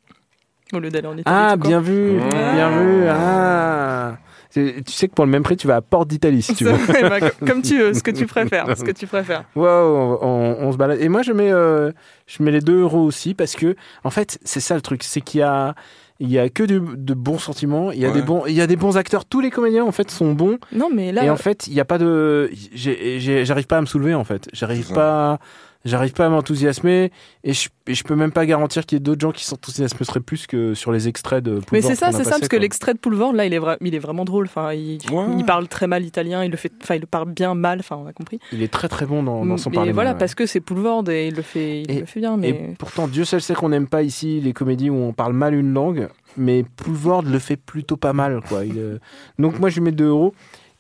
Au 0.74 0.80
lieu 0.80 0.90
d'aller 0.90 1.08
en 1.08 1.18
Italie. 1.18 1.24
Ah, 1.26 1.56
bien 1.58 1.80
vu, 1.82 2.14
Mmh. 2.20 2.30
bien 2.30 2.70
vu. 2.72 3.04
Ah. 3.10 4.18
Tu 4.52 4.84
sais 4.88 5.08
que 5.08 5.14
pour 5.16 5.26
le 5.26 5.32
même 5.32 5.42
prix, 5.42 5.58
tu 5.58 5.66
vas 5.68 5.78
à 5.78 5.82
Porte 5.82 6.08
d'Italie 6.10 6.44
si 6.44 6.54
tu 6.54 6.64
veux. 6.66 6.74
Bah, 7.10 7.20
comme- 7.20 7.48
comme 7.48 7.62
tu 7.64 7.80
veux, 7.80 7.94
ce 7.96 8.04
que 8.04 8.12
tu 8.12 8.28
préfères. 8.28 8.78
Ce 8.78 8.84
que 8.84 8.92
tu 8.92 9.08
préfères. 9.08 9.46
Wow, 9.56 9.66
on, 9.66 10.20
on- 10.22 10.58
on 10.68 10.72
se 10.72 10.78
balade. 10.78 11.00
Et 11.02 11.10
moi, 11.10 11.24
je 11.24 11.32
mets, 11.32 11.52
euh, 11.52 11.92
je 12.28 12.44
mets 12.44 12.52
les 12.52 12.60
2 12.62 12.82
euros 12.82 13.02
aussi 13.04 13.34
parce 13.34 13.56
que, 13.56 13.76
en 14.04 14.10
fait, 14.12 14.38
c'est 14.44 14.60
ça 14.60 14.76
le 14.76 14.82
truc, 14.82 15.02
c'est 15.04 15.22
qu'il 15.22 15.40
y 15.40 15.44
a, 15.44 15.74
il 16.20 16.30
y 16.32 16.38
a 16.40 16.48
que 16.50 16.64
de, 16.64 16.80
de 16.96 17.14
bons 17.14 17.38
sentiments. 17.40 17.92
Il 17.92 18.00
y 18.00 18.06
a 18.06 18.10
Ouais. 18.10 18.14
des 18.14 18.22
bons, 18.22 18.44
il 18.46 18.54
y 18.54 18.62
a 18.62 18.68
des 18.68 18.76
bons 18.76 18.98
acteurs. 18.98 19.26
Tous 19.26 19.42
les 19.42 19.50
comédiens, 19.50 19.84
en 19.84 19.92
fait, 19.92 20.10
sont 20.12 20.34
bons. 20.34 20.58
Non, 20.72 20.90
mais 20.94 21.12
là, 21.12 21.26
Et 21.26 21.30
en 21.30 21.36
fait, 21.38 21.68
il 21.68 21.74
n'y 21.74 21.80
a 21.80 21.86
pas 21.86 21.98
de, 21.98 22.50
j'ai- 22.74 23.20
j'ai- 23.20 23.46
j'arrive 23.46 23.68
pas 23.68 23.78
à 23.78 23.82
me 23.82 23.86
soulever 23.88 24.14
en 24.14 24.24
fait. 24.24 24.48
J'arrive 24.54 24.86
ça. 24.86 25.40
J'arrive 25.86 26.14
pas 26.14 26.28
à 26.28 26.30
m'enthousiasmer 26.30 27.12
et 27.44 27.52
je, 27.52 27.68
et 27.88 27.94
je 27.94 28.04
peux 28.06 28.16
même 28.16 28.32
pas 28.32 28.46
garantir 28.46 28.86
qu'il 28.86 28.96
y 28.96 28.98
ait 28.98 29.04
d'autres 29.04 29.20
gens 29.20 29.34
qui 29.34 29.44
s'enthousiasmeraient 29.44 30.22
plus 30.22 30.48
que 30.48 30.74
sur 30.74 30.94
les 30.94 31.10
extraits 31.10 31.44
de 31.44 31.56
Poulvord 31.56 31.68
Mais 31.74 31.82
c'est 31.82 31.96
ça, 31.96 32.14
c'est 32.14 32.24
ça, 32.24 32.38
parce 32.38 32.48
que 32.48 32.56
l'extrait 32.56 32.94
de 32.94 33.00
Poulvord, 33.00 33.34
là, 33.34 33.46
il 33.46 33.54
est, 33.54 33.60
vra- 33.60 33.76
il 33.82 33.94
est 33.94 34.00
vraiment 34.00 34.24
drôle. 34.24 34.46
Enfin, 34.46 34.72
il, 34.74 35.00
Ouais. 35.12 35.26
il 35.38 35.44
parle 35.46 35.68
très 35.68 35.88
mal 35.88 36.06
italien, 36.06 36.44
il 36.46 36.52
le 36.52 36.56
fait, 36.58 36.72
enfin, 36.82 36.96
il 36.96 37.02
le 37.02 37.06
parle 37.08 37.30
bien 37.34 37.54
mal. 37.54 37.80
Enfin, 37.80 37.98
on 38.02 38.08
a 38.08 38.14
compris. 38.14 38.40
Il 38.54 38.64
est 38.64 38.72
très 38.72 38.88
très 38.88 39.06
bon 39.06 39.24
dans, 39.24 39.46
dans 39.46 39.58
son 39.58 39.72
mais 39.72 39.76
parler. 39.76 39.92
voilà, 39.92 40.12
ouais. 40.14 40.18
parce 40.18 40.36
que 40.36 40.46
c'est 40.46 40.62
Poulvord 40.62 41.10
et 41.10 41.28
il 41.28 41.36
le 41.36 41.42
fait, 41.42 41.82
il 41.82 41.92
Et- 41.92 42.00
le 42.00 42.06
fait 42.06 42.22
bien. 42.22 42.38
Mais 42.38 42.50
Et 42.50 42.76
pourtant, 42.80 43.10
Dieu 43.10 43.26
seul 43.26 43.42
sait 43.42 43.54
qu'on 43.54 43.70
n'aime 43.70 43.88
pas 43.88 44.04
ici 44.04 44.40
les 44.40 44.54
comédies 44.54 44.90
où 44.90 44.96
on 44.96 45.12
parle 45.12 45.34
mal 45.34 45.54
une 45.54 45.74
langue, 45.74 46.08
mais 46.38 46.64
Poulvord 46.78 47.24
le 47.24 47.40
fait 47.40 47.58
plutôt 47.58 47.98
pas 47.98 48.14
mal. 48.14 48.40
Quoi. 48.48 48.64
Il, 48.64 48.78
euh, 48.80 49.00
Donc 49.38 49.60
moi, 49.60 49.68
je 49.70 49.76
lui 49.76 49.82
mets 49.82 49.92
2 49.92 50.08
euros. 50.08 50.34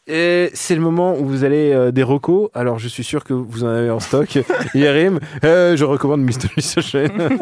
Et 0.05 0.49
c'est 0.53 0.75
le 0.75 0.81
moment 0.81 1.17
où 1.17 1.25
vous 1.25 1.45
allez 1.45 1.71
euh, 1.71 1.91
des 1.91 2.03
recos. 2.03 2.49
Alors, 2.53 2.77
je 2.77 2.89
suis 2.89 3.05
sûr 3.05 3.23
que 3.23 3.33
vous 3.33 3.63
en 3.63 3.67
avez 3.67 3.89
en 3.89 4.01
stock. 4.01 4.37
Yerim, 4.73 5.19
euh, 5.45 5.77
je 5.77 5.85
recommande 5.85 6.21
Mr. 6.21 6.49
Miss 6.57 6.71
Sunshine. 6.73 7.11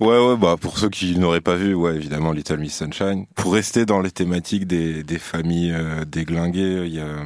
Ouais, 0.00 0.18
ouais, 0.18 0.36
bah 0.36 0.56
pour 0.60 0.78
ceux 0.78 0.88
qui 0.88 1.18
n'auraient 1.18 1.40
pas 1.40 1.54
vu, 1.56 1.74
ouais, 1.74 1.94
évidemment 1.94 2.32
Little 2.32 2.58
Miss 2.58 2.76
Sunshine. 2.76 3.26
Pour 3.34 3.54
rester 3.54 3.84
dans 3.86 4.00
les 4.00 4.10
thématiques 4.10 4.66
des, 4.66 5.02
des 5.02 5.18
familles 5.18 5.72
euh, 5.74 6.04
déglinguées, 6.04 6.84
il 6.86 6.94
y 6.94 7.00
a 7.00 7.04
euh, 7.04 7.24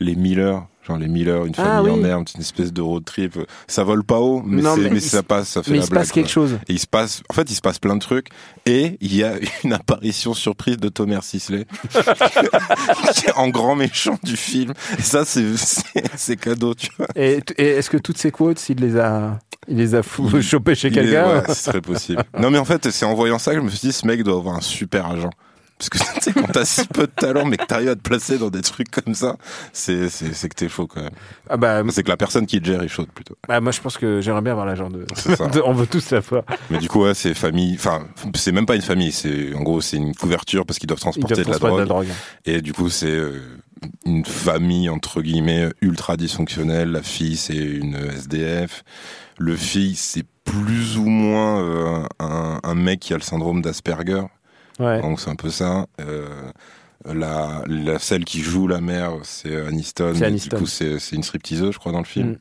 les 0.00 0.14
Miller, 0.16 0.66
genre 0.86 0.98
les 0.98 1.08
Miller, 1.08 1.44
une 1.46 1.54
Ah 1.58 1.62
famille 1.78 1.92
oui. 1.92 2.00
en 2.00 2.04
herbe, 2.04 2.24
c'est 2.26 2.34
une 2.36 2.40
espèce 2.42 2.72
de 2.72 2.80
road 2.82 3.04
trip. 3.04 3.38
Ça 3.68 3.84
vole 3.84 4.02
pas 4.04 4.18
haut, 4.18 4.42
mais, 4.44 4.62
Non, 4.62 4.74
c'est- 4.74 4.80
mais 4.82 4.90
mais 4.90 4.96
il 4.96 5.02
ça 5.02 5.18
se- 5.18 5.22
passe, 5.22 5.48
ça 5.48 5.62
fait 5.62 5.70
mais 5.70 5.76
la 5.78 5.82
il 5.82 5.86
se 5.86 5.90
blague, 5.90 6.02
passe 6.02 6.12
quelque 6.12 6.24
quoi. 6.26 6.32
chose. 6.32 6.58
Et 6.68 6.72
il 6.72 6.78
se 6.78 6.86
passe, 6.86 7.22
en 7.30 7.34
fait, 7.34 7.50
il 7.50 7.54
se 7.54 7.60
passe 7.60 7.78
plein 7.78 7.94
de 7.94 8.00
trucs. 8.00 8.28
Et 8.66 8.98
il 9.00 9.14
y 9.14 9.22
a 9.24 9.34
une 9.64 9.72
apparition 9.72 10.34
surprise 10.34 10.76
de 10.78 10.88
Thomas 10.88 11.20
Sisley 11.22 11.66
qui 13.14 13.26
est 13.26 13.32
en 13.36 13.48
grand 13.48 13.74
méchant 13.76 14.18
du 14.22 14.36
film. 14.36 14.72
Et 14.98 15.02
ça, 15.02 15.24
c'est 15.24 15.56
c'est- 15.56 15.82
c'est 16.16 16.36
cadeau, 16.36 16.74
tu 16.74 16.88
vois. 16.98 17.06
Et, 17.16 17.40
et 17.58 17.66
est-ce 17.66 17.90
que 17.90 17.96
toutes 17.98 18.18
ces 18.18 18.30
quotes, 18.30 18.62
il 18.68 18.78
les 18.78 18.96
a, 18.98 19.38
il 19.68 19.76
les 19.76 19.94
a 19.94 20.02
fou- 20.02 20.28
Il- 20.34 20.42
chopées 20.42 20.74
chez 20.74 20.90
quelqu'un 20.90 21.28
ouais, 21.28 21.42
ce 21.48 21.54
serait 21.54 21.80
possible. 21.80 22.22
Non, 22.38 22.50
mais 22.50 22.58
en 22.58 22.64
fait, 22.64 22.90
c'est 22.90 23.04
en 23.04 23.14
voyant 23.14 23.38
ça 23.38 23.52
que 23.52 23.58
je 23.60 23.64
me 23.64 23.70
suis 23.70 23.80
dit, 23.88 23.92
ce 23.92 24.06
mec 24.06 24.22
doit 24.22 24.36
avoir 24.36 24.56
un 24.56 24.60
super 24.60 25.06
agent. 25.06 25.30
Parce 25.90 26.04
que 26.04 26.14
tu 26.14 26.20
sais, 26.20 26.32
quand 26.32 26.46
t'as 26.52 26.64
si 26.64 26.86
peu 26.86 27.02
de 27.06 27.12
talent, 27.12 27.44
mais 27.44 27.56
que 27.56 27.64
t'arrives 27.66 27.88
à 27.88 27.94
te 27.96 28.00
placer 28.00 28.38
dans 28.38 28.50
des 28.50 28.62
trucs 28.62 28.90
comme 28.90 29.14
ça, 29.14 29.36
c'est 29.72 30.08
c'est 30.08 30.32
c'est 30.34 30.48
que 30.48 30.54
t'es 30.54 30.68
chaud 30.68 30.86
quand 30.86 31.02
même. 31.02 31.10
Ah 31.48 31.56
bah, 31.56 31.82
C'est 31.90 32.02
que 32.02 32.08
la 32.08 32.16
personne 32.16 32.46
qui 32.46 32.60
te 32.60 32.66
gère 32.66 32.82
est 32.82 32.88
chaude 32.88 33.08
plutôt. 33.14 33.36
bah, 33.48 33.60
moi, 33.60 33.72
je 33.72 33.80
pense 33.80 33.98
que 33.98 34.20
j'aimerais 34.20 34.42
bien 34.42 34.52
avoir 34.52 34.66
l'agent 34.66 34.90
de... 34.90 35.04
C'est 35.14 35.36
ça. 35.36 35.46
de- 35.48 35.62
On 35.64 35.72
veut 35.72 35.86
tous 35.86 36.00
savoir. 36.00 36.44
Mais 36.70 36.78
du 36.78 36.88
coup, 36.88 37.02
ouais, 37.02 37.14
c'est 37.14 37.34
famille. 37.34 37.74
Enfin, 37.74 38.06
c'est 38.34 38.52
même 38.52 38.66
pas 38.66 38.76
une 38.76 38.82
famille. 38.82 39.12
C'est 39.12 39.54
en 39.54 39.62
gros, 39.62 39.80
c'est 39.80 39.96
une 39.96 40.14
couverture 40.14 40.64
parce 40.66 40.78
qu'ils 40.78 40.86
doivent 40.86 40.98
Ils 40.98 41.02
transporter 41.02 41.44
de 41.44 41.50
la 41.50 41.58
drogue. 41.58 41.74
de 41.74 41.78
la 41.80 41.86
drogue. 41.86 42.08
Et 42.46 42.62
du 42.62 42.72
coup, 42.72 42.88
c'est 42.90 43.06
euh, 43.10 43.40
une 44.06 44.24
famille 44.24 44.88
entre 44.88 45.20
guillemets 45.22 45.68
ultra 45.80 46.16
dysfonctionnelle. 46.16 46.92
La 46.92 47.02
fille, 47.02 47.36
c'est 47.36 47.54
une 47.56 47.96
SDF. 47.96 48.84
Le 49.38 49.56
fils, 49.56 49.98
c'est 50.00 50.24
plus 50.44 50.96
ou 50.98 51.04
moins 51.06 51.60
euh, 51.62 52.04
un, 52.20 52.60
un 52.62 52.74
mec 52.74 53.00
qui 53.00 53.14
a 53.14 53.16
le 53.16 53.22
syndrome 53.22 53.62
d'Asperger. 53.62 54.22
Ouais. 54.78 55.00
Donc 55.00 55.20
c'est 55.20 55.30
un 55.30 55.36
peu 55.36 55.50
ça. 55.50 55.86
Euh, 56.00 56.50
la, 57.04 57.62
la 57.66 57.98
celle 57.98 58.24
qui 58.24 58.40
joue 58.40 58.68
la 58.68 58.80
mère, 58.80 59.12
c'est 59.22 59.56
Aniston. 59.66 60.14
Aniston. 60.22 60.56
Du 60.56 60.62
coup, 60.62 60.66
c'est 60.68 60.98
c'est 60.98 61.16
une 61.16 61.22
stripteaseuse, 61.22 61.72
je 61.74 61.78
crois, 61.78 61.92
dans 61.92 61.98
le 61.98 62.04
film. 62.04 62.30
Mm. 62.30 62.36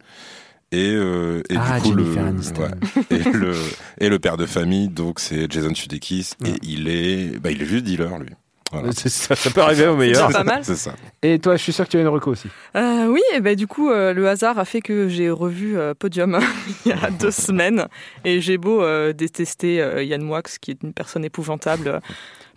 Et, 0.73 0.89
euh, 0.93 1.41
et 1.49 1.55
Ah, 1.57 1.81
du 1.81 1.89
coup, 1.89 1.95
le, 1.95 2.03
ouais. 2.03 2.71
et 3.09 3.23
le 3.31 3.53
et 3.99 4.07
le 4.07 4.19
père 4.19 4.37
de 4.37 4.45
famille, 4.45 4.87
donc 4.87 5.19
c'est 5.19 5.51
Jason 5.51 5.75
Sudeikis, 5.75 6.29
et 6.45 6.53
il 6.63 6.87
est, 6.87 7.37
bah, 7.39 7.51
il 7.51 7.61
est 7.61 7.65
juste 7.65 7.83
dealer, 7.83 8.17
lui. 8.19 8.29
Voilà. 8.71 8.91
C'est 8.93 9.09
ça, 9.09 9.35
ça 9.35 9.49
peut 9.49 9.61
arriver 9.61 9.87
au 9.87 9.95
meilleur. 9.95 10.27
déjà 10.27 10.39
pas 10.39 10.43
mal. 10.43 10.59
C'est 10.63 10.75
ça. 10.75 10.93
Et 11.21 11.39
toi, 11.39 11.55
je 11.57 11.63
suis 11.63 11.73
sûr 11.73 11.85
que 11.85 11.91
tu 11.91 11.97
as 11.97 12.01
une 12.01 12.07
reco 12.07 12.31
aussi. 12.31 12.47
Euh, 12.75 13.07
oui, 13.07 13.21
et 13.33 13.41
ben 13.41 13.55
du 13.55 13.67
coup, 13.67 13.89
euh, 13.89 14.13
le 14.13 14.27
hasard 14.27 14.57
a 14.59 14.65
fait 14.65 14.81
que 14.81 15.07
j'ai 15.09 15.29
revu 15.29 15.77
euh, 15.77 15.93
Podium 15.93 16.39
il 16.85 16.89
y 16.89 16.93
a 16.93 17.09
deux 17.19 17.31
semaines, 17.31 17.87
et 18.23 18.41
j'ai 18.41 18.57
beau 18.57 18.81
euh, 18.81 19.13
détester 19.13 19.81
euh, 19.81 20.03
Yann 20.03 20.21
Moix, 20.21 20.41
qui 20.43 20.71
est 20.71 20.83
une 20.83 20.93
personne 20.93 21.25
épouvantable. 21.25 21.99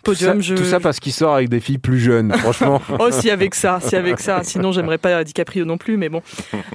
Podium, 0.03 0.37
tout 0.37 0.43
ça, 0.43 0.47
je 0.49 0.55
tout 0.55 0.63
ça 0.65 0.79
parce 0.79 0.99
qu'il 0.99 1.11
sort 1.11 1.33
avec 1.33 1.49
des 1.49 1.59
filles 1.59 1.79
plus 1.79 1.99
jeunes, 1.99 2.31
franchement. 2.37 2.79
Oh, 2.99 3.09
si 3.09 3.31
avec 3.31 3.55
ça, 3.55 3.79
si 3.81 3.95
avec 3.95 4.19
ça. 4.19 4.43
Sinon, 4.43 4.71
j'aimerais 4.71 4.99
pas 4.99 5.23
DiCaprio 5.23 5.65
non 5.65 5.79
plus, 5.79 5.97
mais 5.97 6.09
bon. 6.09 6.21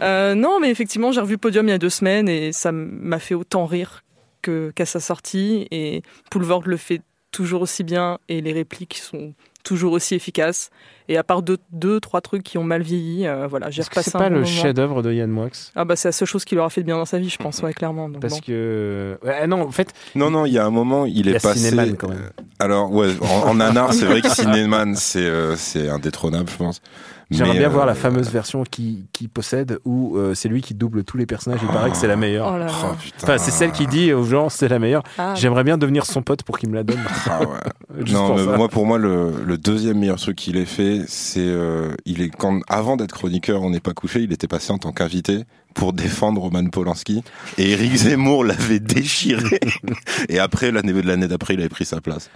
Euh, 0.03 0.35
non, 0.35 0.59
mais 0.61 0.69
effectivement, 0.69 1.13
j'ai 1.13 1.21
revu 1.21 1.39
Podium 1.39 1.69
il 1.69 1.71
y 1.71 1.75
a 1.75 1.79
deux 1.79 1.91
semaines 1.91 2.29
et 2.29 2.53
ça 2.53 2.73
m'a 2.73 3.21
fait 3.21 3.35
autant 3.35 3.67
rire 3.67 4.03
qu'à 4.43 4.85
sa 4.85 4.99
sortie. 4.99 5.69
Et 5.71 6.03
Poulvord 6.29 6.63
le 6.67 6.77
fait 6.77 7.03
toujours 7.41 7.63
aussi 7.63 7.85
bien 7.85 8.19
et 8.29 8.43
les 8.43 8.53
répliques 8.53 8.99
sont 8.99 9.33
toujours 9.65 9.93
aussi 9.93 10.15
efficaces. 10.15 10.69
Et 11.09 11.17
à 11.17 11.23
part 11.25 11.41
deux, 11.43 11.57
deux 11.73 11.99
trois 11.99 12.21
trucs 12.21 12.43
qui 12.43 12.59
ont 12.59 12.65
mal 12.65 12.83
vieilli, 12.83 13.27
euh, 13.27 13.47
voilà, 13.47 13.71
j'ai 13.71 13.81
repassé 13.81 14.11
c'est 14.11 14.19
pas 14.19 14.29
bon 14.29 14.37
le 14.37 14.45
chef-d'œuvre 14.45 15.03
de 15.03 15.11
Yann 15.11 15.31
Moix? 15.31 15.49
Ah 15.75 15.87
bah 15.87 15.97
c'est 15.97 16.09
la 16.09 16.13
seule 16.13 16.29
chose 16.29 16.45
qui 16.45 16.55
leur 16.55 16.67
a 16.67 16.71
fait 16.71 16.83
de 16.83 16.87
bien 16.87 16.97
dans 16.99 17.07
sa 17.07 17.19
vie, 17.19 17.31
je 17.31 17.39
pense, 17.39 17.63
ouais, 17.63 17.73
clairement. 17.73 18.11
Donc, 18.11 18.21
Parce 18.21 18.35
bon. 18.35 18.41
que. 18.47 19.19
Ouais, 19.25 19.47
non, 19.47 19.63
en 19.63 19.71
fait, 19.71 19.93
Non, 20.15 20.31
non, 20.31 20.45
il 20.45 20.53
y 20.53 20.59
a 20.59 20.67
un 20.67 20.71
moment, 20.71 21.07
il 21.07 21.29
est 21.29 21.37
a 21.37 21.41
passé. 21.41 21.71
Cinéman 21.71 21.97
quand 21.97 22.09
même. 22.09 22.19
euh, 22.39 22.43
Alors 22.59 22.93
ouais, 22.93 23.09
en, 23.23 23.49
en 23.49 23.55
nanar, 23.55 23.95
c'est 23.95 24.05
vrai 24.05 24.21
que 24.21 24.29
Cinéman, 24.29 24.95
c'est 24.97 25.21
euh, 25.25 25.57
c'est 25.57 25.89
indétrônable, 25.89 26.51
je 26.51 26.57
pense. 26.57 26.83
J'aimerais 27.31 27.59
bien 27.59 27.69
euh, 27.69 27.73
voir 27.73 27.87
la 27.87 27.95
fameuse 27.95 28.29
version 28.31 28.65
qui, 28.65 29.05
qui 29.13 29.29
possède 29.29 29.79
où 29.85 30.17
euh, 30.17 30.35
c'est 30.35 30.49
lui 30.49 30.63
qui 30.63 30.75
double 30.75 31.05
tous 31.05 31.17
les 31.17 31.27
personnages. 31.27 31.61
Il 31.63 31.69
paraît 31.69 31.91
que 31.91 31.97
c'est 31.97 32.09
la 32.09 32.17
meilleure. 32.17 32.51
Oh 32.53 32.59
là 32.59 32.67
là. 32.67 32.73
Oh, 32.85 32.95
putain. 33.01 33.19
Enfin, 33.23 33.39
c'est 33.39 33.53
celle 33.53 33.71
qui 33.71 33.87
dit 33.87 34.13
aux 34.13 34.25
gens 34.25 34.49
c'est 34.49 34.69
la 34.69 34.79
meilleure. 34.79 35.05
Ah, 35.17 35.35
J'aimerais 35.37 35.63
bien 35.63 35.79
devenir 35.79 36.07
son 36.07 36.23
pote 36.23 36.43
pour 36.43 36.59
qu'il 36.59 36.69
me 36.71 36.75
la 36.75 36.83
donne. 36.83 37.01
Ah 37.27 37.41
ouais. 37.41 38.05
Non, 38.11 38.29
pour 38.29 38.37
mais 38.37 38.57
moi 38.57 38.69
pour 38.69 38.87
moi 38.87 38.99
le, 38.99 39.33
le 39.45 39.59
deuxième 39.59 39.99
meilleur 39.99 40.17
truc 40.17 40.37
qu'il 40.37 40.57
ait 40.57 40.65
fait, 40.65 41.05
c'est 41.07 41.41
euh, 41.41 41.95
il 42.05 42.21
est 42.21 42.31
quand 42.31 42.61
avant 42.69 42.97
d'être 42.97 43.13
chroniqueur, 43.15 43.63
on 43.63 43.71
n'est 43.71 43.81
pas 43.81 43.95
couché, 43.95 44.21
il 44.23 44.33
était 44.33 44.49
passé 44.49 44.73
en 44.73 44.79
tant 44.79 44.93
qu'invité 44.93 45.45
pour 45.75 45.93
défendre 45.93 46.41
Roman 46.41 46.67
Polanski 46.69 47.23
et 47.59 47.71
Eric 47.71 47.95
Zemmour 47.95 48.45
l'avait 48.45 48.81
déchiré 48.81 49.61
et 50.29 50.41
après 50.41 50.73
l'année 50.73 50.93
de 50.93 51.01
l'année 51.01 51.29
d'après, 51.29 51.55
il 51.55 51.61
avait 51.61 51.69
pris 51.69 51.85
sa 51.85 52.01
place. 52.01 52.29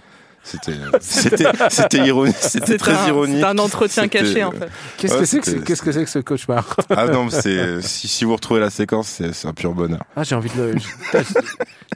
C'était 0.45 0.73
c'était 1.01 1.45
c'était 1.69 1.97
ironique, 2.05 2.35
c'était 2.39 2.77
très 2.77 2.93
un, 2.93 3.07
ironique. 3.07 3.37
c'est 3.39 3.45
un 3.45 3.57
entretien 3.57 4.07
caché 4.07 4.43
en 4.43 4.51
fait. 4.51 4.69
Qu'est-ce 4.97 5.13
Ouais, 5.15 5.19
que 5.21 5.25
c'est 5.25 5.39
que, 5.39 5.51
qu'est-ce 5.61 5.81
que 5.81 5.91
c'est 5.91 6.03
que 6.03 6.09
ce 6.09 6.19
cauchemar 6.19 6.75
Ah 6.95 7.07
non, 7.07 7.29
c'est 7.31 7.81
si, 7.81 8.07
si 8.07 8.25
vous 8.25 8.35
retrouvez 8.35 8.59
la 8.59 8.69
séquence, 8.69 9.07
c'est 9.07 9.33
c'est 9.33 9.47
un 9.47 9.53
pur 9.53 9.73
bonheur. 9.73 10.03
Ah, 10.15 10.23
j'ai 10.23 10.35
envie 10.35 10.49
de 10.55 10.61
le. 10.61 10.73
je- 10.77 11.17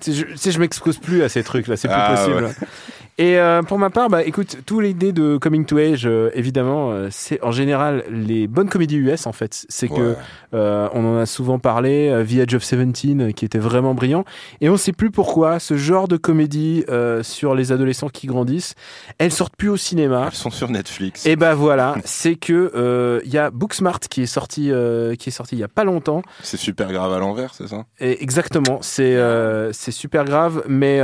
Tu 0.01 0.13
sais, 0.13 0.25
je, 0.31 0.35
sais, 0.35 0.51
je 0.51 0.59
m'expose 0.59 0.97
plus 0.97 1.21
à 1.23 1.29
ces 1.29 1.43
trucs-là, 1.43 1.77
c'est 1.77 1.87
plus 1.89 1.97
Ah, 1.99 2.15
possible. 2.15 2.43
ouais. 2.45 2.53
Et 3.19 3.37
euh, 3.37 3.61
pour 3.63 3.77
ma 3.77 3.89
part, 3.89 4.07
bah 4.09 4.23
écoute, 4.23 4.59
tous 4.65 4.79
les 4.79 4.91
idées 4.91 5.11
de 5.11 5.35
Coming 5.37 5.65
to 5.65 5.77
Age, 5.77 6.03
euh, 6.05 6.29
évidemment, 6.35 6.91
euh, 6.93 7.09
c'est 7.11 7.43
en 7.43 7.51
général 7.51 8.05
les 8.09 8.47
bonnes 8.47 8.69
comédies 8.69 8.95
US 8.95 9.27
en 9.27 9.33
fait. 9.33 9.65
C'est 9.67 9.89
que 9.89 9.93
Ouais. 10.11 10.15
euh, 10.53 10.87
on 10.93 11.05
en 11.05 11.17
a 11.17 11.25
souvent 11.25 11.59
parlé, 11.59 12.09
The 12.25 12.33
Edge 12.37 12.55
of 12.55 12.63
Seventeen, 12.63 13.21
euh, 13.21 13.31
qui 13.31 13.43
était 13.43 13.57
vraiment 13.59 13.93
brillant. 13.93 14.23
Et 14.61 14.69
on 14.69 14.77
sait 14.77 14.93
plus 14.93 15.11
pourquoi 15.11 15.59
ce 15.59 15.75
genre 15.75 16.07
de 16.07 16.15
comédie 16.15 16.85
sur 17.21 17.55
les 17.55 17.73
adolescents 17.73 18.07
qui 18.07 18.25
grandissent, 18.25 18.73
elles 19.17 19.33
sortent 19.33 19.55
plus 19.57 19.67
au 19.69 19.75
cinéma. 19.77 20.25
Elles 20.27 20.33
sont 20.37 20.49
sur 20.49 20.69
Netflix. 20.69 21.25
Et 21.25 21.35
ben 21.35 21.53
voilà, 21.55 21.95
c'est 22.05 22.35
que 22.35 23.21
il 23.25 23.33
y 23.33 23.37
a 23.37 23.51
Booksmart 23.51 23.99
qui 23.99 24.21
est 24.21 24.25
sorti, 24.27 24.71
qui 25.19 25.29
est 25.29 25.31
sorti 25.33 25.57
il 25.57 25.59
y 25.59 25.63
a 25.63 25.67
pas 25.67 25.83
longtemps. 25.83 26.21
C'est 26.41 26.55
super 26.57 26.89
grave 26.93 27.11
à 27.11 27.19
l'envers, 27.19 27.53
c'est 27.53 27.67
ça? 27.67 27.83
Et 27.99 28.23
exactement, 28.23 28.79
c'est 28.81 29.17
c'est 29.73 29.91
super 29.91 30.23
grave, 30.23 30.63
mais 30.69 31.01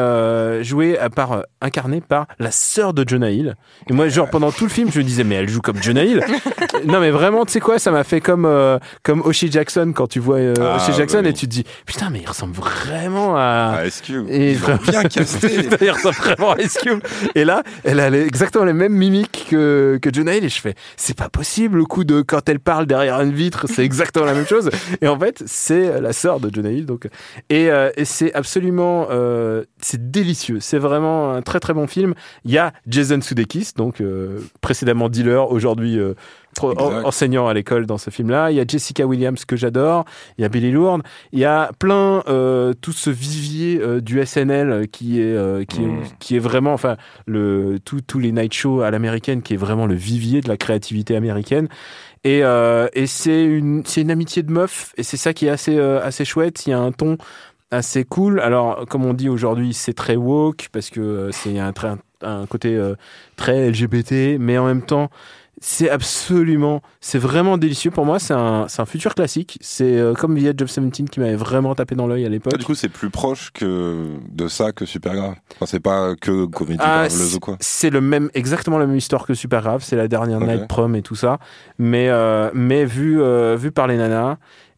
joué 0.63 0.97
à 0.97 1.10
part 1.10 1.43
incarné 1.62 2.01
par 2.05 2.27
la 2.39 2.51
sœur 2.51 2.93
de 2.93 3.03
Jonah 3.07 3.31
Hill. 3.31 3.55
Et 3.89 3.93
moi, 3.93 4.07
genre 4.07 4.29
pendant 4.29 4.51
tout 4.51 4.63
le 4.65 4.69
film, 4.69 4.89
je 4.91 4.99
me 4.99 5.03
disais 5.03 5.23
mais 5.23 5.35
elle 5.35 5.49
joue 5.49 5.61
comme 5.61 5.81
Jonah 5.81 6.03
Hill. 6.03 6.21
non 6.85 6.99
mais 6.99 7.11
vraiment, 7.11 7.45
tu 7.45 7.53
sais 7.53 7.59
quoi, 7.59 7.79
ça 7.79 7.91
m'a 7.91 8.03
fait 8.03 8.21
comme 8.21 8.45
euh, 8.45 8.77
comme 9.03 9.21
Oshie 9.21 9.51
Jackson 9.51 9.91
quand 9.95 10.07
tu 10.07 10.19
vois 10.19 10.37
euh, 10.37 10.53
Ah, 10.59 10.77
Oshie 10.77 10.91
bah 10.91 10.97
Jackson 10.97 11.21
oui. 11.23 11.29
et 11.29 11.33
tu 11.33 11.45
te 11.47 11.51
dis 11.51 11.63
putain 11.85 12.09
mais 12.09 12.19
il 12.21 12.27
ressemble 12.27 12.53
vraiment 12.53 13.35
à 13.37 13.81
Ice 13.85 14.01
Cube. 14.01 14.25
et 14.29 14.53
Ils 14.53 14.61
l'ont 14.61 14.77
bien 14.87 15.03
casté. 15.03 15.67
il 15.81 15.91
ressemble 15.91 16.15
vraiment 16.15 16.51
à 16.53 16.61
Ice 16.61 16.77
Cube. 16.81 16.99
Et 17.35 17.43
là, 17.45 17.63
elle 17.83 17.99
a 17.99 18.09
les- 18.09 18.21
exactement 18.25 18.65
les 18.65 18.73
mêmes 18.73 18.93
mimiques 18.93 19.47
que, 19.49 19.99
que 20.01 20.09
Jonah 20.13 20.35
Hill. 20.35 20.45
Et 20.45 20.49
je 20.49 20.61
fais, 20.61 20.75
c'est 20.97 21.17
pas 21.17 21.29
possible, 21.29 21.77
le 21.77 21.85
coup 21.85 22.03
de 22.03 22.21
quand 22.21 22.47
elle 22.49 22.59
parle 22.59 22.85
derrière 22.85 23.19
une 23.21 23.33
vitre, 23.33 23.65
c'est 23.67 23.83
exactement 23.83 24.25
la 24.25 24.33
même 24.33 24.47
chose. 24.47 24.69
Et 25.01 25.07
en 25.07 25.19
fait, 25.19 25.43
c'est 25.45 25.99
la 26.01 26.13
sœur 26.13 26.39
de 26.39 26.49
Jonah 26.53 26.69
Hill. 26.71 26.85
Donc, 26.85 27.07
et, 27.49 27.69
euh, 27.71 27.89
et 27.97 28.05
c'est 28.05 28.33
absolument, 28.33 29.07
euh, 29.11 29.63
c'est 29.81 30.11
délicieux. 30.11 30.59
C'est 30.61 30.77
vraiment 30.79 31.31
un 31.33 31.41
très 31.41 31.59
très 31.59 31.73
bon 31.73 31.87
film. 31.87 31.94
Il 32.03 32.51
y 32.51 32.58
a 32.58 32.73
Jason 32.88 33.21
Sudeikis, 33.21 33.71
donc 33.75 34.01
euh, 34.01 34.39
précédemment 34.62 35.10
dealer, 35.10 35.51
aujourd'hui 35.51 35.97
euh, 35.99 36.13
enseignant 37.03 37.47
à 37.47 37.53
l'école 37.53 37.86
dans 37.86 37.97
ce 37.97 38.10
film-là. 38.10 38.49
Il 38.51 38.55
y 38.58 38.60
a 38.62 38.65
Jessica 38.67 39.05
Williams 39.05 39.43
que 39.45 39.55
j'adore. 39.55 40.05
Il 40.38 40.41
y 40.43 40.45
a 40.45 40.49
Billy 40.49 40.71
Lourdes. 40.71 41.01
Il 41.34 41.39
y 41.39 41.45
a 41.45 41.71
plein 41.79 42.23
euh, 42.27 42.73
tout 42.79 42.93
ce 42.93 43.10
vivier 43.10 43.79
euh, 43.81 43.99
du 44.01 44.25
SNL 44.25 44.88
qui 44.89 45.19
est 45.21 45.36
euh, 45.36 45.63
qui, 45.65 45.84
est, 45.84 45.88
Mm. 45.88 46.03
qui 46.19 46.36
est 46.36 46.39
vraiment 46.39 46.73
enfin 46.73 46.95
le 47.25 47.77
tout- 47.84 48.01
tous 48.01 48.19
les 48.19 48.31
night 48.31 48.53
shows 48.53 48.81
à 48.81 48.91
l'américaine 48.91 49.41
qui 49.41 49.53
est 49.53 49.58
vraiment 49.58 49.86
le 49.86 49.95
vivier 49.95 50.41
de 50.41 50.47
la 50.47 50.58
créativité 50.58 51.15
américaine. 51.15 51.67
Et, 52.23 52.39
et 52.39 53.05
c'est 53.08 53.43
une 53.43 53.84
c'est 53.86 54.01
une 54.01 54.10
amitié 54.10 54.41
de 54.41 54.51
meufs 54.51 54.93
et 54.97 55.03
c'est 55.03 55.15
ça 55.17 55.31
qui 55.34 55.45
est 55.45 55.49
assez 55.51 55.77
assez 55.79 56.25
chouette. 56.25 56.65
Il 56.65 56.71
y 56.71 56.73
a 56.73 56.79
un 56.79 56.91
ton 56.91 57.17
assez 57.71 58.04
cool. 58.04 58.39
Alors, 58.39 58.86
comme 58.88 59.06
on 59.06 59.13
dit 59.13 59.30
aujourd'hui, 59.30 59.73
c'est 59.73 59.93
très 59.93 60.15
woke 60.15 60.69
parce 60.71 60.89
que 60.89 60.99
euh, 60.99 61.32
c'est 61.32 61.60
un, 61.60 61.73
très- 61.73 61.95
un 62.21 62.45
côté 62.45 62.75
euh, 62.75 62.95
très 63.36 63.69
LGBT, 63.69 64.38
mais 64.39 64.58
en 64.58 64.65
même 64.65 64.82
temps, 64.84 65.10
C'est 65.62 65.89
absolument, 65.89 66.82
c'est 66.99 67.17
vraiment 67.17 67.58
délicieux. 67.58 67.89
Pour 67.89 68.06
moi, 68.06 68.19
c'est 68.19 68.34
un, 68.34 68.67
un 68.78 68.86
futur 68.86 69.15
classique. 69.15 69.58
C'est 69.62 69.97
euh, 69.97 70.13
comme 70.13 70.38
Edge 70.38 70.62
of 70.62 70.67
17 70.69 71.10
qui 71.10 71.21
m'avait 71.21 71.38
vraiment 71.38 71.73
tapé 71.75 71.95
dans 71.95 72.08
l'œil 72.08 72.25
à 72.25 72.30
l'époque. 72.30 72.51
Ah, 72.54 72.58
du 72.58 72.65
coup, 72.65 72.75
c'est 72.75 72.89
plus 72.89 73.10
proche 73.10 73.51
que 73.54 74.06
de 74.30 74.47
ça 74.49 74.73
que 74.73 74.86
super 74.86 75.15
grave. 75.15 75.36
Enfin, 75.56 75.65
c'est 75.65 75.80
pas 75.80 76.13
que 76.19 76.45
comédie 76.45 76.84
Ah, 76.84 77.08
ou 77.36 77.39
quoi. 77.39 77.56
c'est 77.62 77.89
le 77.89 78.01
même, 78.01 78.30
exactement 78.34 78.78
la 78.78 78.86
même 78.86 78.97
histoire 78.97 79.25
que 79.25 79.34
Super 79.34 79.62
Grave. 79.62 79.82
C'est 79.82 79.95
la 79.95 80.10
dernière. 80.10 80.41
Night 80.41 80.67
Prom 80.67 80.93
et 80.93 81.01
tout 81.01 81.15
ça, 81.15 81.39
mais 81.80 82.10
euh, 82.10 82.51
mais 82.54 82.84
vu 82.84 83.21
euh, 83.21 83.56
vu 83.56 83.71
par 83.71 83.88
les 83.88 83.95
nanas 83.95 84.36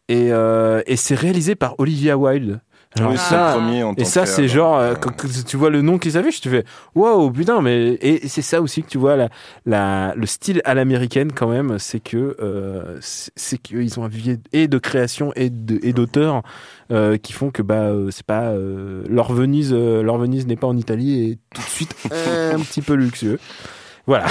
et 0.08 0.28
et 0.28 0.96
c'est 0.96 1.16
réalisé 1.16 1.56
par 1.56 1.74
Olivia 1.78 2.16
Wilde. 2.16 2.60
Alors 2.96 3.18
ça, 3.18 3.54
le 3.54 3.60
premier 3.60 3.82
en 3.82 3.94
et 3.94 4.04
ça 4.04 4.24
c'est 4.24 4.48
genre 4.48 4.78
euh, 4.78 4.92
euh, 4.92 4.94
quand, 4.94 5.10
quand 5.14 5.28
tu 5.46 5.56
vois 5.58 5.68
le 5.68 5.82
nom 5.82 5.98
qu'ils 5.98 6.16
affichent, 6.16 6.40
tu 6.40 6.48
fais 6.48 6.64
waouh 6.94 7.30
putain 7.30 7.60
mais 7.60 7.98
et 8.00 8.26
c'est 8.28 8.42
ça 8.42 8.62
aussi 8.62 8.82
que 8.82 8.88
tu 8.88 8.96
vois 8.96 9.14
la, 9.14 9.28
la 9.66 10.14
le 10.16 10.24
style 10.24 10.62
à 10.64 10.72
l'américaine 10.74 11.30
quand 11.32 11.48
même, 11.48 11.78
c'est 11.78 12.00
que 12.00 12.34
euh, 12.40 12.98
c'est 13.00 13.58
qu'ils 13.58 14.00
ont 14.00 14.04
un 14.04 14.08
vivier 14.08 14.38
et 14.54 14.68
de 14.68 14.78
création 14.78 15.32
et 15.36 15.50
de 15.50 15.78
et 15.82 15.92
d'auteurs 15.92 16.42
euh, 16.90 17.18
qui 17.18 17.34
font 17.34 17.50
que 17.50 17.60
bah 17.60 17.74
euh, 17.74 18.10
c'est 18.10 18.24
pas 18.26 18.44
euh, 18.52 19.02
leur 19.08 19.34
Venise 19.34 19.72
euh, 19.74 20.02
leur 20.02 20.16
Venise 20.16 20.46
n'est 20.46 20.56
pas 20.56 20.66
en 20.66 20.76
Italie 20.76 21.30
et 21.30 21.38
tout 21.54 21.60
de 21.60 21.66
suite 21.66 21.94
un 22.10 22.58
petit 22.60 22.80
peu 22.80 22.94
luxueux. 22.94 23.38
Voilà. 24.06 24.26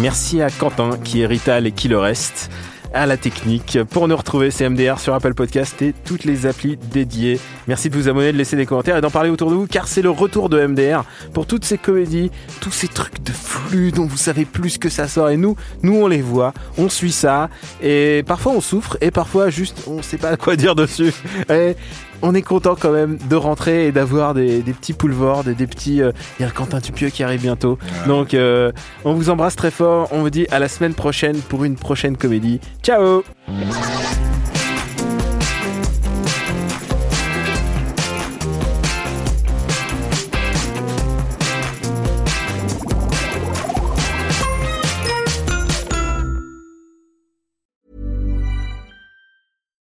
Merci 0.00 0.42
à 0.42 0.50
Quentin 0.50 0.98
qui 1.04 1.20
est 1.20 1.26
Rital 1.26 1.66
et 1.66 1.72
qui 1.72 1.86
le 1.86 1.98
reste 1.98 2.50
à 2.92 3.06
la 3.06 3.16
technique. 3.16 3.78
Pour 3.90 4.08
nous 4.08 4.16
retrouver, 4.16 4.50
c'est 4.50 4.68
MDR 4.68 4.98
sur 4.98 5.14
Apple 5.14 5.34
Podcast 5.34 5.80
et 5.82 5.94
toutes 6.04 6.24
les 6.24 6.46
applis 6.46 6.76
dédiées. 6.76 7.40
Merci 7.68 7.90
de 7.90 7.96
vous 7.96 8.08
abonner, 8.08 8.32
de 8.32 8.36
laisser 8.36 8.56
des 8.56 8.66
commentaires 8.66 8.96
et 8.96 9.00
d'en 9.00 9.10
parler 9.10 9.30
autour 9.30 9.50
de 9.50 9.56
vous 9.56 9.66
car 9.66 9.88
c'est 9.88 10.02
le 10.02 10.10
retour 10.10 10.48
de 10.48 10.66
MDR 10.66 11.04
pour 11.32 11.46
toutes 11.46 11.64
ces 11.64 11.78
comédies, 11.78 12.30
tous 12.60 12.72
ces 12.72 12.88
trucs 12.88 13.22
de 13.22 13.32
flux 13.32 13.92
dont 13.92 14.06
vous 14.06 14.16
savez 14.16 14.44
plus 14.44 14.78
que 14.78 14.88
ça 14.88 15.08
sort 15.08 15.30
et 15.30 15.36
nous, 15.36 15.56
nous 15.82 15.96
on 15.96 16.08
les 16.08 16.22
voit, 16.22 16.52
on 16.78 16.88
suit 16.88 17.12
ça 17.12 17.48
et 17.82 18.22
parfois 18.26 18.52
on 18.52 18.60
souffre 18.60 18.96
et 19.00 19.10
parfois 19.10 19.50
juste 19.50 19.84
on 19.86 20.02
sait 20.02 20.18
pas 20.18 20.36
quoi 20.36 20.56
dire 20.56 20.74
dessus. 20.74 21.12
on 22.22 22.34
est 22.34 22.42
content 22.42 22.76
quand 22.78 22.92
même 22.92 23.18
de 23.28 23.36
rentrer 23.36 23.86
et 23.86 23.92
d'avoir 23.92 24.34
des, 24.34 24.60
des 24.62 24.72
petits 24.72 24.92
poulvords, 24.92 25.44
des, 25.44 25.54
des 25.54 25.66
petits. 25.66 26.02
euh, 26.02 26.12
Il 26.38 26.42
y 26.42 26.46
a 26.46 26.50
Quentin 26.50 26.80
Tupieux 26.80 27.08
qui 27.10 27.22
arrive 27.22 27.40
bientôt. 27.42 27.78
Donc, 28.06 28.34
euh, 28.34 28.72
on 29.04 29.14
vous 29.14 29.30
embrasse 29.30 29.56
très 29.56 29.70
fort. 29.70 30.08
On 30.12 30.20
vous 30.20 30.30
dit 30.30 30.46
à 30.50 30.58
la 30.58 30.68
semaine 30.68 30.94
prochaine 30.94 31.38
pour 31.40 31.64
une 31.64 31.76
prochaine 31.76 32.16
comédie. 32.16 32.60
Ciao 32.82 33.22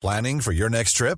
Planning 0.02 0.42
for 0.42 0.52
your 0.52 0.70
next 0.70 0.98
trip? 0.98 1.18